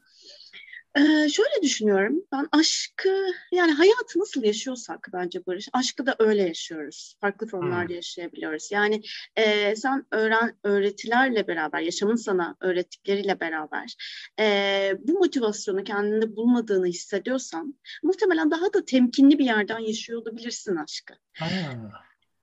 [0.99, 2.23] Ee, şöyle düşünüyorum.
[2.33, 7.17] Ben aşkı yani hayatı nasıl yaşıyorsak bence Barış, aşkı da öyle yaşıyoruz.
[7.21, 7.95] Farklı formlarda hmm.
[7.95, 8.69] yaşayabiliyoruz.
[8.73, 9.03] Yani
[9.37, 13.97] e, sen öğren öğretilerle beraber, yaşamın sana öğrettikleriyle beraber
[14.41, 21.15] e, bu motivasyonu kendinde bulmadığını hissediyorsan muhtemelen daha da temkinli bir yerden yaşıyor olabilirsin aşkı.
[21.39, 21.47] Ha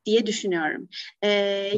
[0.05, 0.89] diye düşünüyorum.
[1.21, 1.29] Ee,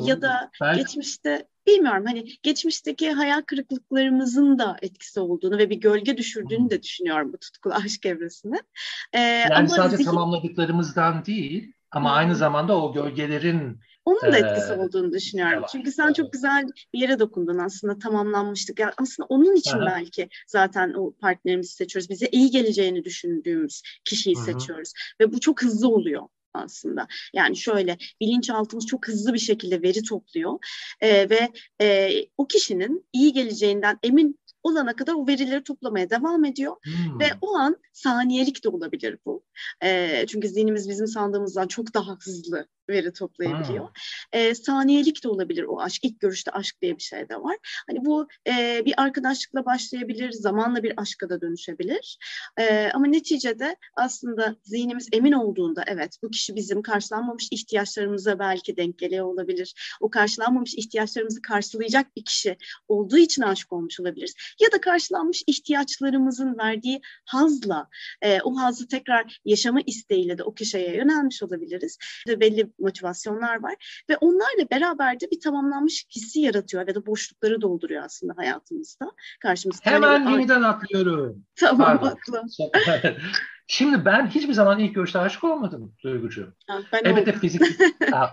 [0.04, 0.80] ya da Belki...
[0.80, 7.34] geçmişte bilmiyorum hani geçmişteki hayal kırıklıklarımızın da etkisi olduğunu ve bir gölge düşürdüğünü de düşünüyorum
[7.34, 8.62] bu tutkulu aşk evresine.
[9.14, 10.10] Ee, yani ama sadece zihin...
[10.10, 15.62] tamamladıklarımızdan değil ama aynı zamanda o gölgelerin onun da etkisi ee, olduğunu düşünüyorum.
[15.64, 16.16] Var, Çünkü sen evet.
[16.16, 18.80] çok güzel bir yere dokundun aslında tamamlanmıştık.
[18.80, 19.86] Yani aslında onun için Aha.
[19.86, 22.10] belki zaten o partnerimizi seçiyoruz.
[22.10, 24.44] Bize iyi geleceğini düşündüğümüz kişiyi Hı-hı.
[24.44, 24.94] seçiyoruz.
[25.22, 27.08] Ve bu çok hızlı oluyor aslında.
[27.34, 30.60] Yani şöyle bilinçaltımız çok hızlı bir şekilde veri topluyor
[31.02, 36.76] e, ve e, o kişinin iyi geleceğinden emin olana kadar o verileri toplamaya devam ediyor
[36.84, 37.20] hmm.
[37.20, 39.44] ve o an saniyelik de olabilir bu.
[39.84, 43.90] E, çünkü zihnimiz bizim sandığımızdan çok daha hızlı veri toplayabiliyor.
[44.32, 46.06] E, saniyelik de olabilir o aşk.
[46.06, 47.58] İlk görüşte aşk diye bir şey de var.
[47.90, 52.18] Hani bu e, bir arkadaşlıkla başlayabilir, zamanla bir aşka da dönüşebilir.
[52.58, 59.00] E, ama neticede aslında zihnimiz emin olduğunda evet bu kişi bizim karşılanmamış ihtiyaçlarımıza belki denk
[59.00, 59.98] geliyor olabilir.
[60.02, 64.36] O karşılanmamış ihtiyaçlarımızı karşılayacak bir kişi olduğu için aşık olmuş olabiliriz.
[64.62, 67.90] Ya da karşılanmış ihtiyaçlarımızın verdiği hazla
[68.22, 71.98] e, o hazı tekrar yaşama isteğiyle de o kişiye yönelmiş olabiliriz.
[72.28, 78.04] Belli motivasyonlar var ve onlarla beraber de bir tamamlanmış hissi yaratıyor ve de boşlukları dolduruyor
[78.04, 79.12] aslında hayatımızda.
[79.42, 81.46] Karşımızda Hemen hani, yeniden atlıyorum.
[81.56, 82.44] Tamam atla.
[83.68, 86.54] Şimdi ben hiçbir zaman ilk görüşte aşık olmadım Duygucuğum.
[86.68, 87.62] Ha, ben evet fizik.
[88.14, 88.28] aa,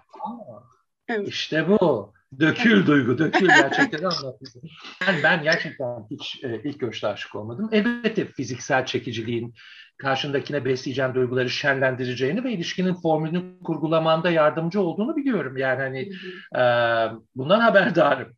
[1.08, 1.28] evet.
[1.28, 2.13] İşte bu.
[2.40, 4.62] Dökül duygu, dökül gerçekten anlatmışsın.
[5.06, 7.68] Yani ben gerçekten hiç e, ilk görüşte aşık olmadım.
[7.72, 9.54] Elbette fiziksel çekiciliğin
[9.98, 15.56] karşındakine besleyeceğin duyguları şenlendireceğini ve ilişkinin formülünü kurgulamanda yardımcı olduğunu biliyorum.
[15.56, 16.00] Yani hani
[16.56, 16.62] e,
[17.34, 18.32] bundan haberdarım.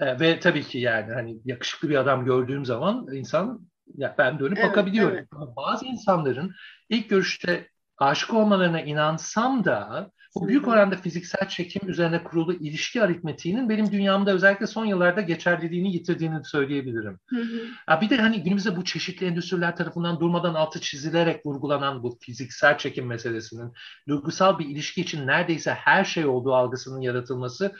[0.00, 3.60] E, ve tabii ki yani hani yakışıklı bir adam gördüğüm zaman insan
[3.96, 5.16] ya ben dönüp evet, bakabiliyorum.
[5.16, 5.28] Evet.
[5.56, 6.54] Bazı insanların
[6.88, 13.68] ilk görüşte aşık olmalarına inansam da bu büyük oranda fiziksel çekim üzerine kurulu ilişki aritmetiğinin
[13.68, 17.18] benim dünyamda özellikle son yıllarda geçerliliğini yitirdiğini söyleyebilirim.
[17.26, 18.00] Hı hı.
[18.00, 23.06] Bir de hani günümüzde bu çeşitli endüstriler tarafından durmadan altı çizilerek vurgulanan bu fiziksel çekim
[23.06, 23.72] meselesinin
[24.08, 27.72] duygusal bir ilişki için neredeyse her şey olduğu algısının yaratılması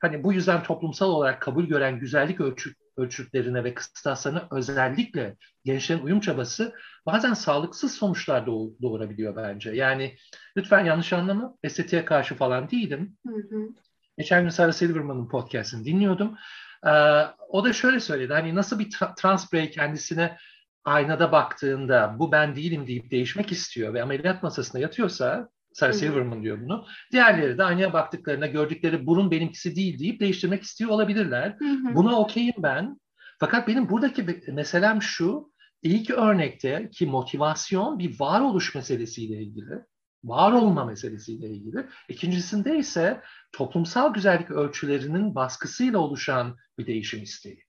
[0.00, 6.20] hani bu yüzden toplumsal olarak kabul gören güzellik ölçü, ölçütlerine ve kıstaslarına özellikle gençlerin uyum
[6.20, 6.74] çabası
[7.06, 9.70] bazen sağlıksız sonuçlar doğurabiliyor bence.
[9.70, 10.16] Yani
[10.56, 13.16] lütfen yanlış anlama, estetiğe karşı falan değilim.
[13.26, 13.68] Hı hı.
[14.18, 16.36] Geçen gün Sarah Silverman'ın podcastini dinliyordum.
[16.86, 16.90] Ee,
[17.48, 20.36] o da şöyle söyledi, hani nasıl bir tra- trans birey kendisine
[20.84, 26.60] aynada baktığında bu ben değilim deyip değişmek istiyor ve ameliyat masasında yatıyorsa Sarah Silverman diyor
[26.60, 26.86] bunu.
[27.12, 31.56] Diğerleri de aynaya baktıklarında gördükleri burun benimkisi değil deyip değiştirmek istiyor olabilirler.
[31.58, 31.94] Hı hı.
[31.94, 33.00] Buna okeyim ben.
[33.40, 35.52] Fakat benim buradaki meselem şu.
[35.82, 39.84] İlk örnekte ki motivasyon bir varoluş meselesiyle ilgili.
[40.24, 41.86] Var olma meselesiyle ilgili.
[42.08, 43.20] İkincisinde ise
[43.52, 47.67] toplumsal güzellik ölçülerinin baskısıyla oluşan bir değişim isteği.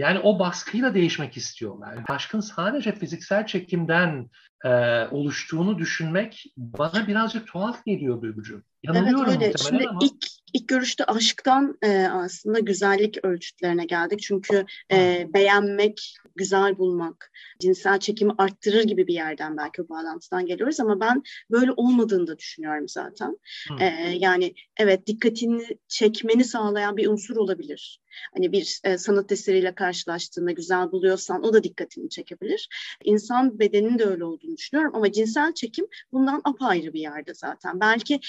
[0.00, 1.98] Yani o baskıyla değişmek istiyorlar.
[2.08, 4.30] Aşkın sadece fiziksel çekimden
[4.64, 4.70] e,
[5.10, 8.62] oluştuğunu düşünmek bana birazcık tuhaf geliyor Duygucuğum.
[8.82, 9.58] Yanılıyorum evet öyle.
[9.58, 9.98] Şimdi ama.
[10.02, 14.20] ilk İlk görüşte aşktan e, aslında güzellik ölçütlerine geldik.
[14.22, 20.80] Çünkü e, beğenmek, güzel bulmak, cinsel çekimi arttırır gibi bir yerden belki o bağlantıdan geliyoruz
[20.80, 23.38] ama ben böyle olmadığını da düşünüyorum zaten.
[23.80, 23.84] E,
[24.18, 28.00] yani evet dikkatini çekmeni sağlayan bir unsur olabilir.
[28.34, 32.68] Hani bir e, sanat eseriyle karşılaştığında güzel buluyorsan o da dikkatini çekebilir.
[33.04, 37.80] İnsan bedeninin de öyle olduğunu düşünüyorum ama cinsel çekim bundan apayrı bir yerde zaten.
[37.80, 38.20] Belki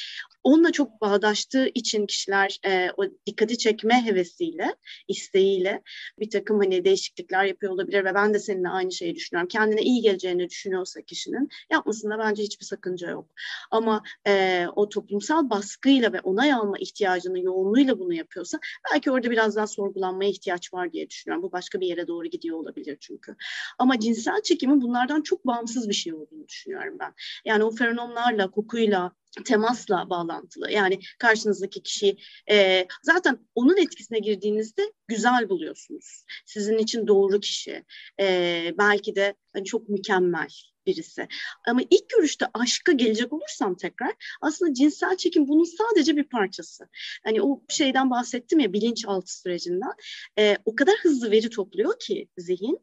[0.44, 4.76] onunla çok bağdaştığı için kişiler e, o dikkati çekme hevesiyle,
[5.08, 5.82] isteğiyle
[6.20, 9.48] bir takım hani değişiklikler yapıyor olabilir ve ben de seninle aynı şeyi düşünüyorum.
[9.48, 13.30] Kendine iyi geleceğini düşünüyorsa kişinin yapmasında bence hiçbir sakınca yok.
[13.72, 18.60] Ama e, o toplumsal baskıyla ve onay alma ihtiyacının yoğunluğuyla bunu yapıyorsa
[18.94, 21.44] belki orada biraz daha sorgulanmaya ihtiyaç var diye düşünüyorum.
[21.44, 23.36] Bu başka bir yere doğru gidiyor olabilir çünkü.
[23.80, 27.14] Ama cinsel çekimin bunlardan çok bağımsız bir şey olduğunu düşünüyorum ben.
[27.46, 29.12] Yani o feromonlarla, kokuyla,
[29.46, 30.72] temasla bağlantılı.
[30.72, 32.18] Yani karşınızdaki kişi
[32.52, 36.26] e, zaten onun etkisine girdiğinizde güzel buluyorsunuz.
[36.46, 37.86] Sizin için doğru kişi.
[38.20, 40.50] E, belki de hani çok mükemmel
[40.86, 41.28] birisi.
[41.67, 46.88] Ama ilk görüşte aşka gelecek olursam tekrar aslında cinsel çekim bunun sadece bir parçası.
[47.24, 49.94] Hani o şeyden bahsettim ya bilinçaltı sürecinden.
[50.39, 52.80] E, o kadar hızlı veri topluyor ki zihin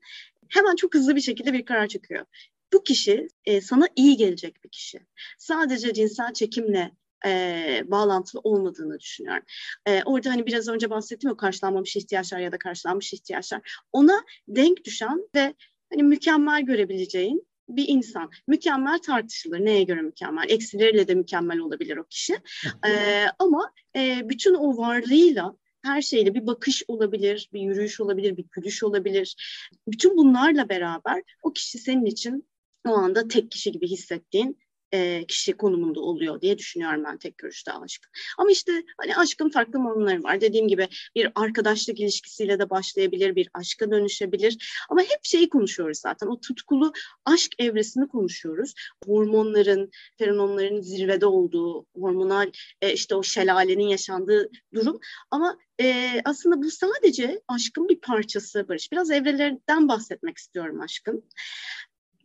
[0.49, 2.27] hemen çok hızlı bir şekilde bir karar çıkıyor
[2.73, 5.01] bu kişi e, sana iyi gelecek bir kişi.
[5.39, 6.91] Sadece cinsel çekimle
[7.27, 9.45] e, bağlantılı olmadığını düşünüyorum.
[9.87, 13.85] E, orada hani biraz önce bahsettim ya karşılanmamış ihtiyaçlar ya da karşılanmış ihtiyaçlar.
[13.93, 15.55] Ona denk düşen ve
[15.93, 18.31] hani mükemmel görebileceğin bir insan.
[18.47, 19.65] Mükemmel tartışılır.
[19.65, 20.45] Neye göre mükemmel?
[20.49, 22.39] Eksileriyle de mükemmel olabilir o kişi.
[22.89, 28.45] E, ama e, bütün o varlığıyla her şeyle bir bakış olabilir, bir yürüyüş olabilir, bir
[28.53, 29.37] gülüş olabilir.
[29.89, 32.49] Bütün bunlarla beraber o kişi senin için
[32.87, 34.59] o anda tek kişi gibi hissettiğin
[34.93, 38.11] e, kişi konumunda oluyor diye düşünüyorum ben tek görüşte aşk.
[38.39, 40.41] Ama işte hani aşkın farklı formları var.
[40.41, 44.85] Dediğim gibi bir arkadaşlık ilişkisiyle de başlayabilir, bir aşka dönüşebilir.
[44.91, 46.27] Ama hep şeyi konuşuyoruz zaten.
[46.27, 46.93] O tutkulu
[47.25, 48.75] aşk evresini konuşuyoruz.
[49.07, 52.51] Hormonların, feromonların zirvede olduğu, hormonal
[52.83, 55.01] e, işte o şelalenin yaşandığı durum.
[55.31, 58.93] Ama e, aslında bu sadece aşkın bir parçası Barış.
[58.93, 61.25] Biraz evrelerden bahsetmek istiyorum aşkın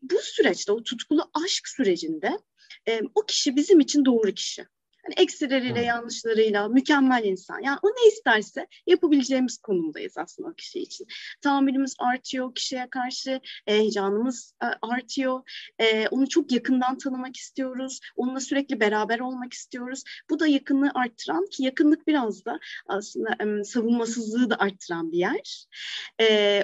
[0.04, 2.40] bu süreçte o tutkulu aşk sürecinde
[2.88, 4.66] e, o kişi bizim için doğru kişi.
[5.06, 7.60] Hani eksileriyle, yanlışlarıyla, mükemmel insan.
[7.60, 11.08] Yani o ne isterse yapabileceğimiz konumdayız aslında o kişi için.
[11.42, 15.42] Tahammülümüz artıyor kişiye karşı, e, heyecanımız e, artıyor.
[15.80, 18.00] E, onu çok yakından tanımak istiyoruz.
[18.16, 20.04] Onunla sürekli beraber olmak istiyoruz.
[20.30, 25.66] Bu da yakınlığı arttıran ki yakınlık biraz da aslında savunmasızlığı da arttıran bir yer.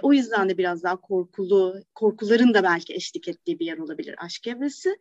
[0.01, 4.47] O yüzden de biraz daha korkulu, korkuların da belki eşlik ettiği bir yer olabilir aşk
[4.47, 4.97] evresi.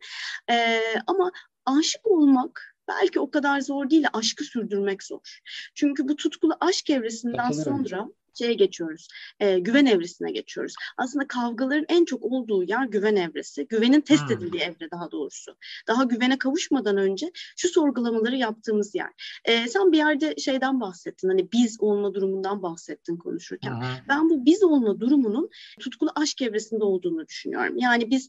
[1.07, 1.31] Ama
[1.65, 5.39] aşık olmak belki o kadar zor değil de aşkı sürdürmek zor.
[5.75, 9.07] Çünkü bu tutkulu aşk evresinden sonra şeye geçiyoruz.
[9.39, 10.73] E, güven evresine geçiyoruz.
[10.97, 13.67] Aslında kavgaların en çok olduğu yer güven evresi.
[13.67, 14.37] Güvenin test hmm.
[14.37, 15.57] edildiği evre daha doğrusu.
[15.87, 19.09] Daha güvene kavuşmadan önce şu sorgulamaları yaptığımız yer.
[19.45, 21.27] E, sen bir yerde şeyden bahsettin.
[21.27, 23.71] Hani biz olma durumundan bahsettin konuşurken.
[23.71, 23.83] Hmm.
[24.09, 25.49] Ben bu biz olma durumunun
[25.79, 27.77] tutkulu aşk evresinde olduğunu düşünüyorum.
[27.77, 28.27] Yani biz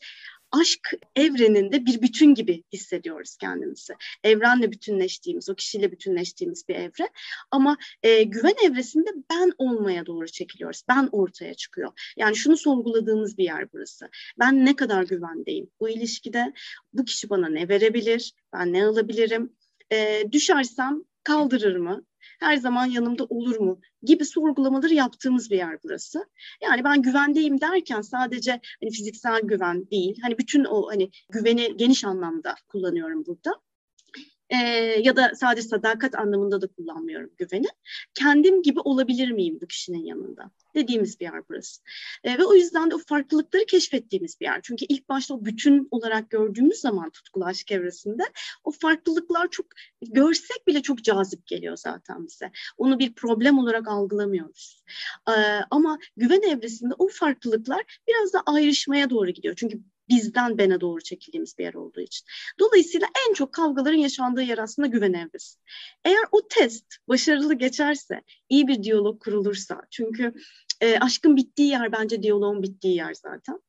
[0.53, 3.95] aşk evreninde bir bütün gibi hissediyoruz kendimizi.
[4.25, 7.09] Evrenle bütünleştiğimiz, o kişiyle bütünleştiğimiz bir evre.
[7.51, 10.83] Ama e, güven evresinde ben olmaya doğru çekiliyoruz.
[10.89, 12.13] Ben ortaya çıkıyor.
[12.17, 14.09] Yani şunu sorguladığımız bir yer burası.
[14.39, 16.53] Ben ne kadar güvendeyim bu ilişkide?
[16.93, 18.33] Bu kişi bana ne verebilir?
[18.53, 19.53] Ben ne alabilirim?
[19.93, 22.05] E, düşersem kaldırır mı?
[22.41, 26.25] her zaman yanımda olur mu gibi sorgulamaları yaptığımız bir yer burası.
[26.63, 32.05] Yani ben güvendeyim derken sadece hani fiziksel güven değil, hani bütün o hani güveni geniş
[32.05, 33.55] anlamda kullanıyorum burada
[34.51, 34.57] e,
[35.05, 37.67] ya da sadece sadakat anlamında da kullanmıyorum güveni.
[38.15, 40.51] Kendim gibi olabilir miyim bu kişinin yanında?
[40.75, 41.83] Dediğimiz bir yer burası.
[42.25, 44.61] E, ve o yüzden de o farklılıkları keşfettiğimiz bir yer.
[44.63, 48.23] Çünkü ilk başta o bütün olarak gördüğümüz zaman tutkulu aşk evresinde
[48.65, 49.67] o farklılıklar çok
[50.03, 52.51] görsek bile çok cazip geliyor zaten bize.
[52.77, 54.83] Onu bir problem olarak algılamıyoruz.
[55.29, 55.33] E,
[55.71, 59.55] ama güven evresinde o farklılıklar biraz da ayrışmaya doğru gidiyor.
[59.57, 62.27] Çünkü bizden bene doğru çekildiğimiz bir yer olduğu için.
[62.59, 65.59] Dolayısıyla en çok kavgaların yaşandığı yer aslında güven evresi.
[66.05, 70.33] Eğer o test başarılı geçerse, iyi bir diyalog kurulursa, çünkü
[70.81, 73.61] e, aşkın bittiği yer bence diyaloğun bittiği yer zaten.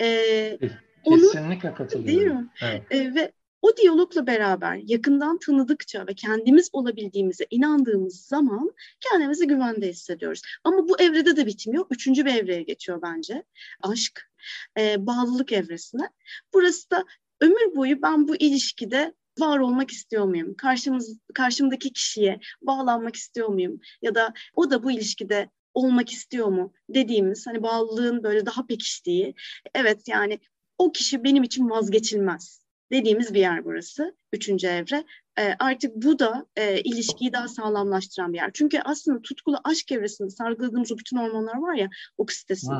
[0.00, 0.58] E,
[1.04, 2.06] Kesinlikle katılıyorum.
[2.06, 2.48] Değil mi?
[2.62, 2.82] Evet.
[2.90, 3.32] E, ve
[3.62, 10.42] o diyalogla beraber yakından tanıdıkça ve kendimiz olabildiğimize inandığımız zaman kendimizi güvende hissediyoruz.
[10.64, 11.86] Ama bu evrede de bitmiyor.
[11.90, 13.44] Üçüncü bir evreye geçiyor bence.
[13.82, 14.30] Aşk,
[14.78, 16.10] e, bağlılık evresine.
[16.54, 17.04] Burası da
[17.40, 20.54] ömür boyu ben bu ilişkide var olmak istiyor muyum?
[20.54, 23.80] Karşımız, karşımdaki kişiye bağlanmak istiyor muyum?
[24.02, 29.34] Ya da o da bu ilişkide olmak istiyor mu dediğimiz hani bağlılığın böyle daha pekiştiği
[29.74, 30.38] evet yani
[30.78, 34.16] o kişi benim için vazgeçilmez dediğimiz bir yer burası.
[34.32, 35.04] Üçüncü evre.
[35.38, 38.50] E, artık bu da e, ilişkiyi daha sağlamlaştıran bir yer.
[38.54, 42.72] Çünkü aslında tutkulu aşk evresinde salgıladığımız o bütün hormonlar var ya oksitosin.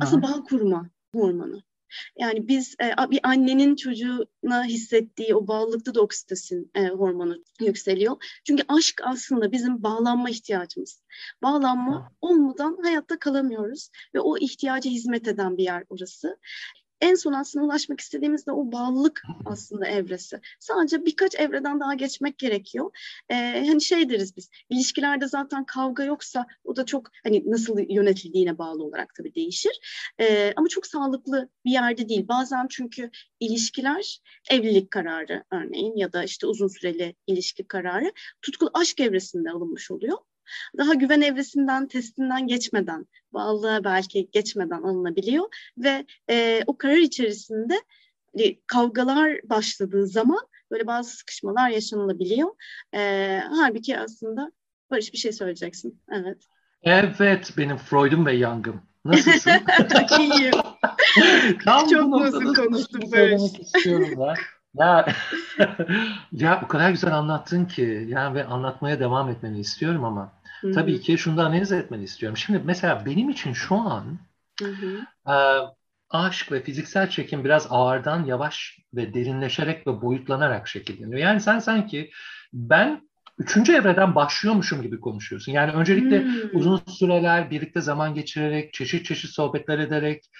[0.00, 1.62] Aslında bağ kurma hormonu.
[2.18, 8.40] Yani biz e, bir annenin çocuğuna hissettiği o bağlılıkta da oksitosin e, hormonu yükseliyor.
[8.44, 11.02] Çünkü aşk aslında bizim bağlanma ihtiyacımız.
[11.42, 16.38] Bağlanma olmadan hayatta kalamıyoruz ve o ihtiyaca hizmet eden bir yer orası
[17.00, 20.40] en son aslında ulaşmak istediğimiz de o bağlılık aslında evresi.
[20.58, 22.90] Sadece birkaç evreden daha geçmek gerekiyor.
[23.28, 28.58] Ee, hani şey deriz biz, ilişkilerde zaten kavga yoksa o da çok hani nasıl yönetildiğine
[28.58, 29.80] bağlı olarak tabii değişir.
[30.20, 32.28] Ee, ama çok sağlıklı bir yerde değil.
[32.28, 33.10] Bazen çünkü
[33.40, 39.90] ilişkiler evlilik kararı örneğin ya da işte uzun süreli ilişki kararı tutkulu aşk evresinde alınmış
[39.90, 40.18] oluyor
[40.78, 47.80] daha güven evresinden, testinden geçmeden, bağlılığa belki geçmeden alınabiliyor ve e, o karar içerisinde
[48.36, 52.50] hani, kavgalar başladığı zaman böyle bazı sıkışmalar yaşanılabiliyor.
[52.94, 54.52] E, halbuki aslında
[54.90, 56.00] Barış bir şey söyleyeceksin.
[56.12, 56.46] Evet.
[56.82, 58.82] Evet, benim Freud'um ve Young'ım.
[59.04, 59.52] Nasılsın?
[59.92, 60.52] Çok iyiyim.
[61.64, 63.42] Tam Çok nasıl konuştum Barış.
[63.60, 64.34] istiyorum ben.
[64.74, 65.06] Ya
[66.32, 70.72] ya o kadar güzel anlattın ki yani ve anlatmaya devam etmeni istiyorum ama Hı-hı.
[70.72, 72.36] tabii ki şunu da analiz etmeni istiyorum.
[72.36, 74.18] Şimdi mesela benim için şu an
[75.26, 75.34] e,
[76.10, 81.20] aşk ve fiziksel çekim biraz ağırdan yavaş ve derinleşerek ve boyutlanarak şekilleniyor.
[81.20, 82.10] Yani sen sanki
[82.52, 85.52] ben üçüncü evreden başlıyormuşum gibi konuşuyorsun.
[85.52, 86.30] Yani öncelikle hmm.
[86.52, 90.30] uzun süreler birlikte zaman geçirerek, çeşit çeşit sohbetler ederek,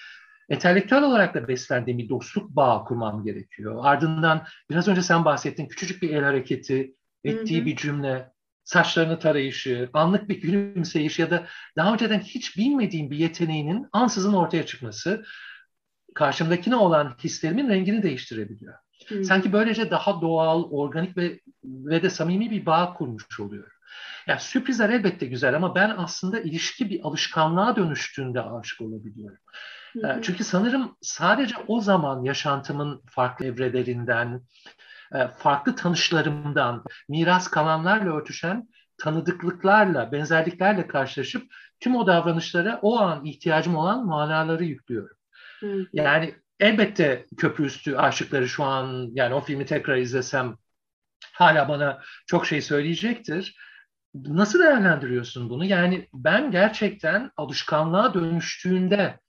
[0.49, 3.79] entelektüel olarak da beslendiğim bir dostluk bağı kurmam gerekiyor.
[3.83, 7.65] Ardından biraz önce sen bahsettin küçücük bir el hareketi, ettiği hı.
[7.65, 8.30] bir cümle,
[8.63, 14.65] saçlarını tarayışı, anlık bir gülümseyiş ya da daha önceden hiç bilmediğim bir yeteneğinin ansızın ortaya
[14.65, 15.23] çıkması
[16.15, 18.73] karşımdakine olan hislerimin rengini değiştirebiliyor.
[19.07, 19.23] Hı.
[19.23, 23.71] Sanki böylece daha doğal, organik ve ve de samimi bir bağ kurmuş oluyorum.
[24.27, 29.37] Yani sürprizler elbette güzel ama ben aslında ilişki bir alışkanlığa dönüştüğünde aşık olabiliyorum.
[29.93, 30.21] Hı hı.
[30.21, 34.41] Çünkü sanırım sadece o zaman yaşantımın farklı evrelerinden,
[35.37, 44.05] farklı tanışlarımdan, miras kalanlarla örtüşen tanıdıklıklarla, benzerliklerle karşılaşıp tüm o davranışlara o an ihtiyacım olan
[44.05, 45.17] manaları yüklüyorum.
[45.59, 45.87] Hı.
[45.93, 50.57] Yani elbette köprü üstü aşıkları şu an yani o filmi tekrar izlesem
[51.33, 53.55] hala bana çok şey söyleyecektir.
[54.13, 55.65] Nasıl değerlendiriyorsun bunu?
[55.65, 59.19] Yani ben gerçekten alışkanlığa dönüştüğünde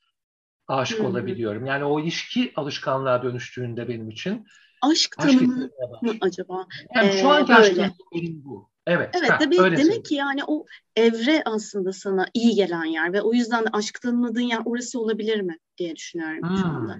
[0.68, 1.06] aşık hmm.
[1.06, 1.66] olabiliyorum.
[1.66, 4.46] Yani o ilişki alışkanlığa dönüştüğünde benim için.
[4.82, 5.70] Aşk tanımı
[6.02, 6.66] mı acaba?
[6.94, 8.72] Yani ee, şu anki aşk tanımı bu.
[8.86, 9.10] Evet.
[9.18, 10.02] Evet ha, tabii demek söyleyeyim.
[10.02, 10.66] ki yani o
[10.96, 15.40] evre aslında sana iyi gelen yer ve o yüzden de aşk tanımadığın yer orası olabilir
[15.40, 16.98] mi diye düşünüyorum hmm, şu anda.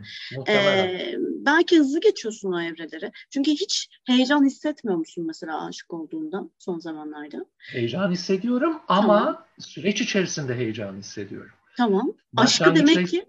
[0.49, 3.12] Ee, belki hızlı geçiyorsun o evreleri.
[3.31, 7.47] Çünkü hiç heyecan hissetmiyor musun mesela aşık olduğunda son zamanlarda?
[7.59, 9.47] Heyecan hissediyorum ama tamam.
[9.59, 11.53] süreç içerisinde heyecan hissediyorum.
[11.77, 12.12] Tamam.
[12.37, 13.25] Aşkı demek ki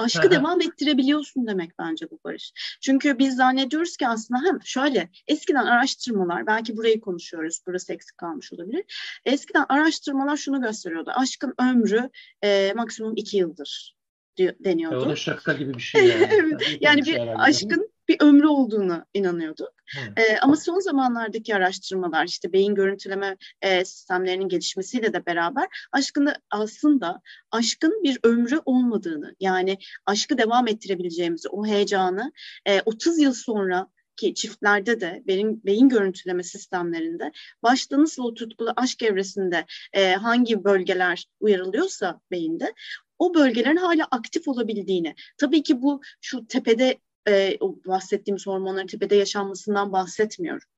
[0.00, 0.30] aşkı Aha.
[0.30, 2.52] devam ettirebiliyorsun demek bence bu Barış.
[2.80, 8.52] Çünkü biz zannediyoruz ki aslında hem şöyle eskiden araştırmalar belki burayı konuşuyoruz burası eksik kalmış
[8.52, 8.84] olabilir.
[9.24, 11.10] Eskiden araştırmalar şunu gösteriyordu.
[11.14, 12.10] Aşkın ömrü
[12.42, 13.96] e, maksimum iki yıldır
[14.38, 14.96] deniyordu.
[14.96, 16.28] O da şaka gibi bir şey yani.
[16.30, 16.78] evet.
[16.80, 19.72] Yani bir aşkın bir ömrü olduğunu inanıyorduk.
[20.16, 27.20] E, ama son zamanlardaki araştırmalar işte beyin görüntüleme e, sistemlerinin gelişmesiyle de beraber aşkın aslında
[27.50, 32.32] aşkın bir ömrü olmadığını yani aşkı devam ettirebileceğimizi o heyecanı
[32.66, 38.72] e, 30 yıl sonra ki çiftlerde de beyin, beyin görüntüleme sistemlerinde başta nasıl o tutkulu
[38.76, 42.74] aşk evresinde e, hangi bölgeler uyarılıyorsa beyinde
[43.18, 45.14] o bölgelerin hala aktif olabildiğini.
[45.38, 50.68] Tabii ki bu şu tepede e, bahsettiğimiz hormonların tepede yaşanmasından bahsetmiyorum.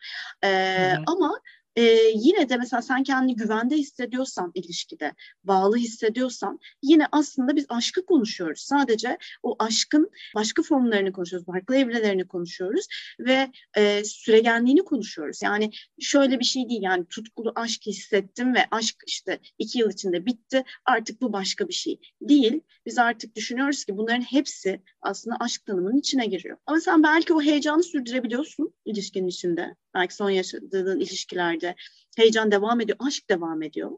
[0.44, 1.40] E, ama
[1.76, 1.82] e,
[2.14, 8.60] yine de mesela sen kendini güvende hissediyorsan ilişkide, bağlı hissediyorsan yine aslında biz aşkı konuşuyoruz.
[8.60, 12.86] Sadece o aşkın başka formlarını konuşuyoruz, farklı evrelerini konuşuyoruz
[13.20, 15.42] ve e, süregenliğini konuşuyoruz.
[15.42, 20.26] Yani şöyle bir şey değil yani tutkulu aşk hissettim ve aşk işte iki yıl içinde
[20.26, 22.60] bitti artık bu başka bir şey değil.
[22.86, 26.56] Biz artık düşünüyoruz ki bunların hepsi aslında aşk tanımının içine giriyor.
[26.66, 29.76] Ama sen belki o heyecanı sürdürebiliyorsun ilişkinin içinde.
[29.94, 31.74] Belki son yaşadığın ilişkilerde
[32.16, 33.90] heyecan devam ediyor, aşk devam ediyor.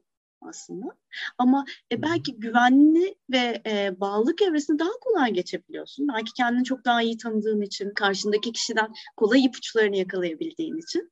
[0.48, 0.86] aslında.
[1.38, 6.08] Ama e, belki güvenli ve e, bağlılık evresini daha kolay geçebiliyorsun.
[6.08, 11.10] Belki kendini çok daha iyi tanıdığın için, karşındaki kişiden kolay ipuçlarını yakalayabildiğin için.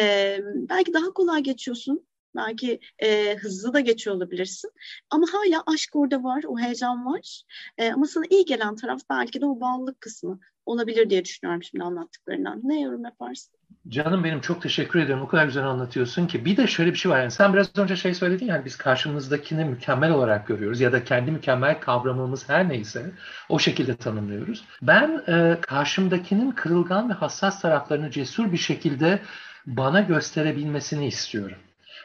[0.00, 2.07] E, belki daha kolay geçiyorsun.
[2.36, 4.70] Belki e, hızlı da geçiyor olabilirsin.
[5.10, 7.42] Ama hala aşk orada var, o heyecan var.
[7.78, 11.84] E, ama sana iyi gelen taraf belki de o bağlılık kısmı olabilir diye düşünüyorum şimdi
[11.84, 12.60] anlattıklarından.
[12.64, 13.58] Ne yorum yaparsın?
[13.88, 15.22] Canım benim çok teşekkür ederim.
[15.22, 16.44] O kadar güzel anlatıyorsun ki.
[16.44, 17.20] Bir de şöyle bir şey var.
[17.20, 21.30] Yani sen biraz önce şey söyledin yani biz karşımızdakini mükemmel olarak görüyoruz ya da kendi
[21.30, 23.10] mükemmel kavramımız her neyse
[23.48, 24.64] o şekilde tanımlıyoruz.
[24.82, 29.22] Ben e, karşımdakinin kırılgan ve hassas taraflarını cesur bir şekilde
[29.66, 31.58] bana gösterebilmesini istiyorum.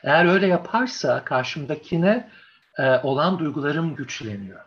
[0.04, 2.30] Eğer öyle yaparsa karşımdakine
[2.78, 4.60] e, olan duygularım güçleniyor.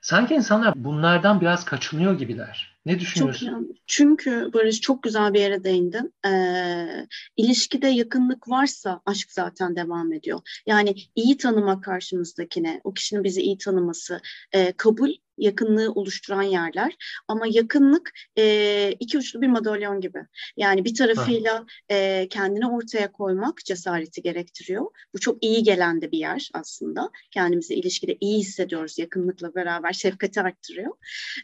[0.00, 2.74] Sanki insanlar bunlardan biraz kaçınıyor gibiler.
[2.86, 3.46] Ne düşünüyorsun?
[3.46, 6.14] Çok Çünkü Barış çok güzel bir yere değindin.
[6.26, 7.06] Ee,
[7.36, 10.40] ilişkide yakınlık varsa aşk zaten devam ediyor.
[10.66, 14.20] Yani iyi tanımak karşımızdakine, o kişinin bizi iyi tanıması,
[14.52, 16.96] e, kabul yakınlığı oluşturan yerler.
[17.28, 20.18] Ama yakınlık e, iki uçlu bir madalyon gibi.
[20.56, 24.86] Yani bir tarafıyla e, kendini ortaya koymak cesareti gerektiriyor.
[25.14, 27.10] Bu çok iyi gelen de bir yer aslında.
[27.30, 29.92] Kendimizi ilişkide iyi hissediyoruz yakınlıkla beraber.
[29.92, 30.92] Şefkati arttırıyor.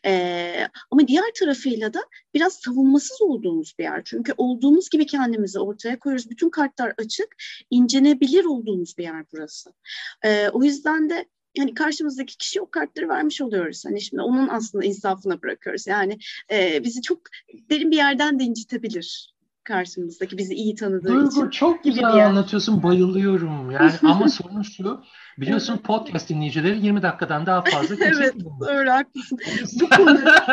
[0.05, 2.01] E, ama diğer tarafıyla da
[2.35, 4.03] biraz savunmasız olduğumuz bir yer.
[4.05, 6.31] Çünkü olduğumuz gibi kendimizi ortaya koyuyoruz.
[6.31, 7.37] Bütün kartlar açık.
[7.71, 9.73] incenebilir olduğumuz bir yer burası.
[10.25, 11.25] E, o yüzden de
[11.59, 13.85] hani karşımızdaki kişi o kartları vermiş oluyoruz.
[13.85, 15.87] Hani şimdi onun aslında insafına bırakıyoruz.
[15.87, 16.19] Yani
[16.51, 17.21] e, bizi çok
[17.71, 19.38] derin bir yerden de incitebilir
[19.69, 21.51] karşımızdaki bizi iyi tanıdığı Duygu, için.
[21.51, 22.83] Çok güzel bir anlatıyorsun.
[22.83, 23.71] Bayılıyorum.
[23.71, 25.05] Yani ama sorun şu.
[25.39, 28.35] Biliyorsun podcast dinleyicileri 20 dakikadan daha fazla Evet
[28.69, 29.39] öyle haklısın.
[29.81, 30.47] bu konuda,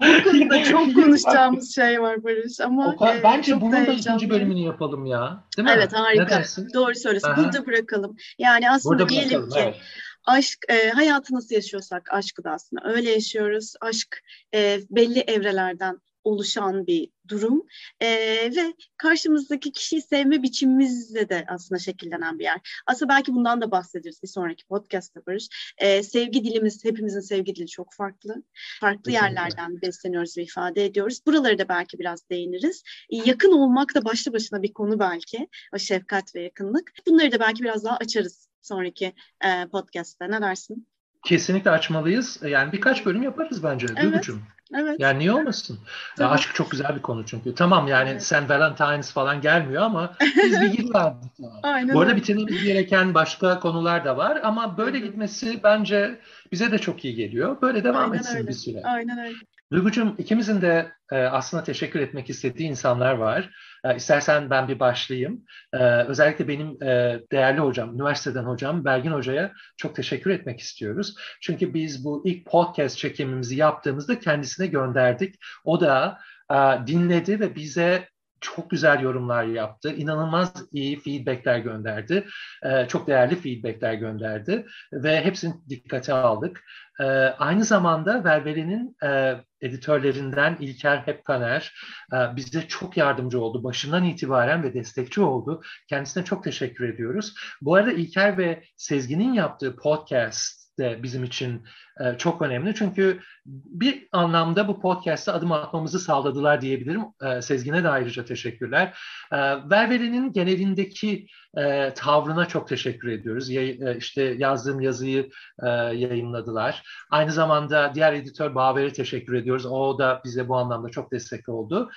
[0.00, 4.60] bu konuda çok konuşacağımız şey var Barış ama o e, bence bunun da ikinci bölümünü
[4.60, 5.44] yapalım ya.
[5.56, 5.74] Değil mi?
[5.76, 6.42] Evet harika.
[6.74, 7.30] Doğru söylüyorsun.
[7.30, 7.44] Aha.
[7.44, 8.16] Burada bırakalım.
[8.38, 9.76] Yani aslında Burada diyelim ki evet
[10.24, 13.74] aşk e, hayatı nasıl yaşıyorsak aşkı da aslında öyle yaşıyoruz.
[13.80, 14.22] Aşk
[14.54, 17.66] e, belli evrelerden oluşan bir durum
[18.00, 18.08] e,
[18.56, 22.82] ve karşımızdaki kişiyi sevme biçimimizle de aslında şekillenen bir yer.
[22.86, 25.48] Aslında belki bundan da bahsederiz bir sonraki podcast'ta Barış.
[25.78, 28.42] E, sevgi dilimiz, hepimizin sevgi dili çok farklı.
[28.80, 31.20] Farklı yerlerden besleniyoruz ve ifade ediyoruz.
[31.26, 32.82] Buraları da belki biraz değiniriz.
[33.10, 35.48] E, yakın olmak da başlı başına bir konu belki.
[35.74, 36.92] O şefkat ve yakınlık.
[37.06, 39.14] Bunları da belki biraz daha açarız sonraki
[39.44, 40.26] e, podcast'ta.
[40.26, 40.86] Ne dersin?
[41.26, 42.38] Kesinlikle açmalıyız.
[42.42, 43.86] Yani birkaç bölüm yaparız bence.
[43.90, 44.02] Evet.
[44.02, 44.42] Duygucuğum.
[44.74, 45.00] Evet.
[45.00, 45.78] Yani niye olmasın?
[46.18, 47.54] Ya aşk çok güzel bir konu çünkü.
[47.54, 48.22] Tamam yani evet.
[48.22, 50.14] sen Valentine's falan gelmiyor ama
[50.44, 51.32] biz bir yıl verdik.
[51.62, 56.20] Aynen Bu arada bitirmemiz gereken başka konular da var ama böyle gitmesi bence
[56.52, 57.60] bize de çok iyi geliyor.
[57.62, 58.48] Böyle devam Aynen etsin öyle.
[58.48, 58.82] bir süre.
[58.84, 59.36] Aynen öyle.
[59.72, 63.50] Duygucuğum ikimizin de e, aslında teşekkür etmek istediği insanlar var.
[63.84, 65.44] E, istersen ben bir başlayayım.
[65.72, 71.14] E, özellikle benim e, değerli hocam, üniversiteden hocam Belgin Hoca'ya çok teşekkür etmek istiyoruz.
[71.40, 75.34] Çünkü biz bu ilk podcast çekimimizi yaptığımızda kendisine gönderdik.
[75.64, 76.18] O da
[76.52, 76.56] e,
[76.86, 78.08] dinledi ve bize
[78.40, 79.92] çok güzel yorumlar yaptı.
[79.92, 82.26] İnanılmaz iyi feedbackler gönderdi.
[82.64, 86.64] Ee, çok değerli feedbackler gönderdi ve hepsini dikkate aldık.
[87.00, 87.04] Ee,
[87.38, 91.74] aynı zamanda Velveli'nin e, editörlerinden İlker Hepkaner
[92.12, 93.64] e, bize çok yardımcı oldu.
[93.64, 95.62] Başından itibaren ve destekçi oldu.
[95.88, 97.34] Kendisine çok teşekkür ediyoruz.
[97.60, 101.62] Bu arada İlker ve Sezgin'in yaptığı podcast de bizim için
[102.00, 102.74] e, çok önemli.
[102.74, 107.02] Çünkü bir anlamda bu podcast'te adım atmamızı sağladılar diyebilirim.
[107.22, 108.98] E, Sezgin'e de ayrıca teşekkürler.
[109.32, 109.36] E,
[109.70, 113.50] Ververi'nin genelindeki e, tavrına çok teşekkür ediyoruz.
[113.50, 115.30] Ya, e, işte yazdığım yazıyı
[115.62, 116.82] e, yayınladılar.
[117.10, 119.66] Aynı zamanda diğer editör Baver'e teşekkür ediyoruz.
[119.66, 121.90] O da bize bu anlamda çok destek oldu.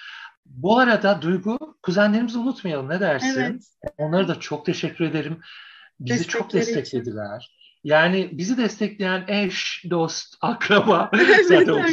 [0.45, 3.41] Bu arada Duygu, kuzenlerimizi unutmayalım ne dersin?
[3.41, 3.63] Evet.
[3.97, 5.39] Onlara da çok teşekkür ederim.
[5.99, 7.37] Bizi çok desteklediler.
[7.37, 7.62] Için.
[7.83, 11.11] Yani bizi destekleyen eş, dost, akraba
[11.47, 11.83] zaten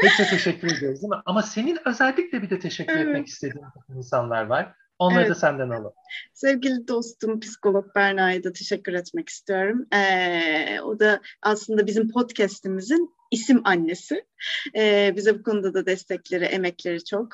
[0.00, 1.22] Hepsi teşekkür ediyoruz değil mi?
[1.26, 3.06] Ama senin özellikle bir de teşekkür evet.
[3.06, 4.74] etmek istediğin insanlar var.
[4.98, 5.30] Onları evet.
[5.30, 5.92] da senden alalım.
[6.32, 9.86] Sevgili dostum psikolog Berna'ya da teşekkür etmek istiyorum.
[9.92, 14.24] Ee, o da aslında bizim podcast'imizin isim annesi.
[14.76, 17.28] Ee, bize bu konuda da destekleri, emekleri çok.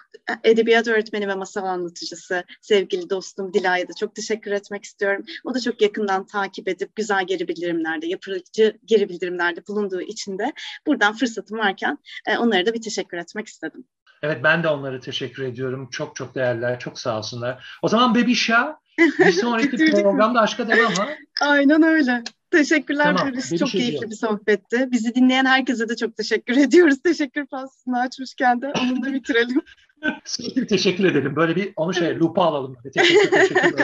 [0.45, 5.25] Edebiyat öğretmeni ve masal anlatıcısı sevgili dostum Dilay'a da çok teşekkür etmek istiyorum.
[5.45, 10.53] O da çok yakından takip edip güzel geri bildirimlerde, yapıcı geri bildirimlerde bulunduğu için de
[10.87, 11.99] buradan fırsatım varken
[12.29, 13.85] e, onlara da bir teşekkür etmek istedim.
[14.23, 15.89] Evet ben de onlara teşekkür ediyorum.
[15.91, 16.79] Çok çok değerliler.
[16.79, 17.79] Çok sağ olsunlar.
[17.83, 18.81] O zaman Bebişa
[19.19, 21.09] bir sonraki programda aşka devam ha.
[21.41, 22.23] Aynen öyle.
[22.51, 23.49] Teşekkürler tamam, Barış.
[23.59, 24.89] Çok şey keyifli bir sohbetti.
[24.91, 27.03] Bizi dinleyen herkese de çok teşekkür ediyoruz.
[27.03, 29.63] Teşekkür faslını açmışken de onu da bitirelim.
[30.25, 31.37] Sürekli teşekkür edelim.
[31.37, 32.77] Böyle bir onu şey loop'a alalım.
[32.95, 33.79] Teşekkür teşekkür.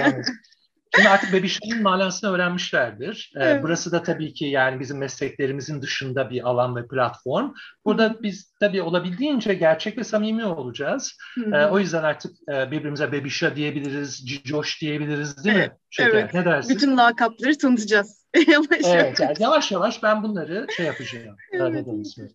[0.94, 3.32] Şimdi artık Bebişan'ın manasını öğrenmişlerdir.
[3.36, 3.62] Ee, evet.
[3.62, 7.52] Burası da tabii ki yani bizim mesleklerimizin dışında bir alan ve platform.
[7.84, 11.16] Burada biz tabii olabildiğince gerçek ve samimi olacağız.
[11.52, 15.70] Ee, o yüzden artık e, birbirimize Bebişa diyebiliriz, Cicoş diyebiliriz değil mi?
[15.90, 16.10] Şeker?
[16.10, 16.34] Evet.
[16.34, 16.76] Ne dersin?
[16.76, 18.26] Bütün lakapları tanıtacağız.
[18.48, 21.36] yavaş evet, yani yavaş yavaş ben bunları şey yapacağım.
[21.52, 21.86] evet.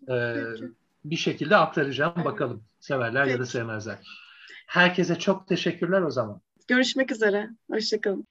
[0.09, 0.35] Ee,
[1.05, 2.25] bir şekilde aktaracağım.
[2.25, 3.33] Bakalım severler Peki.
[3.33, 3.97] ya da sevmezler.
[4.67, 6.41] Herkese çok teşekkürler o zaman.
[6.67, 7.49] Görüşmek üzere.
[7.71, 8.27] Hoşçakalın.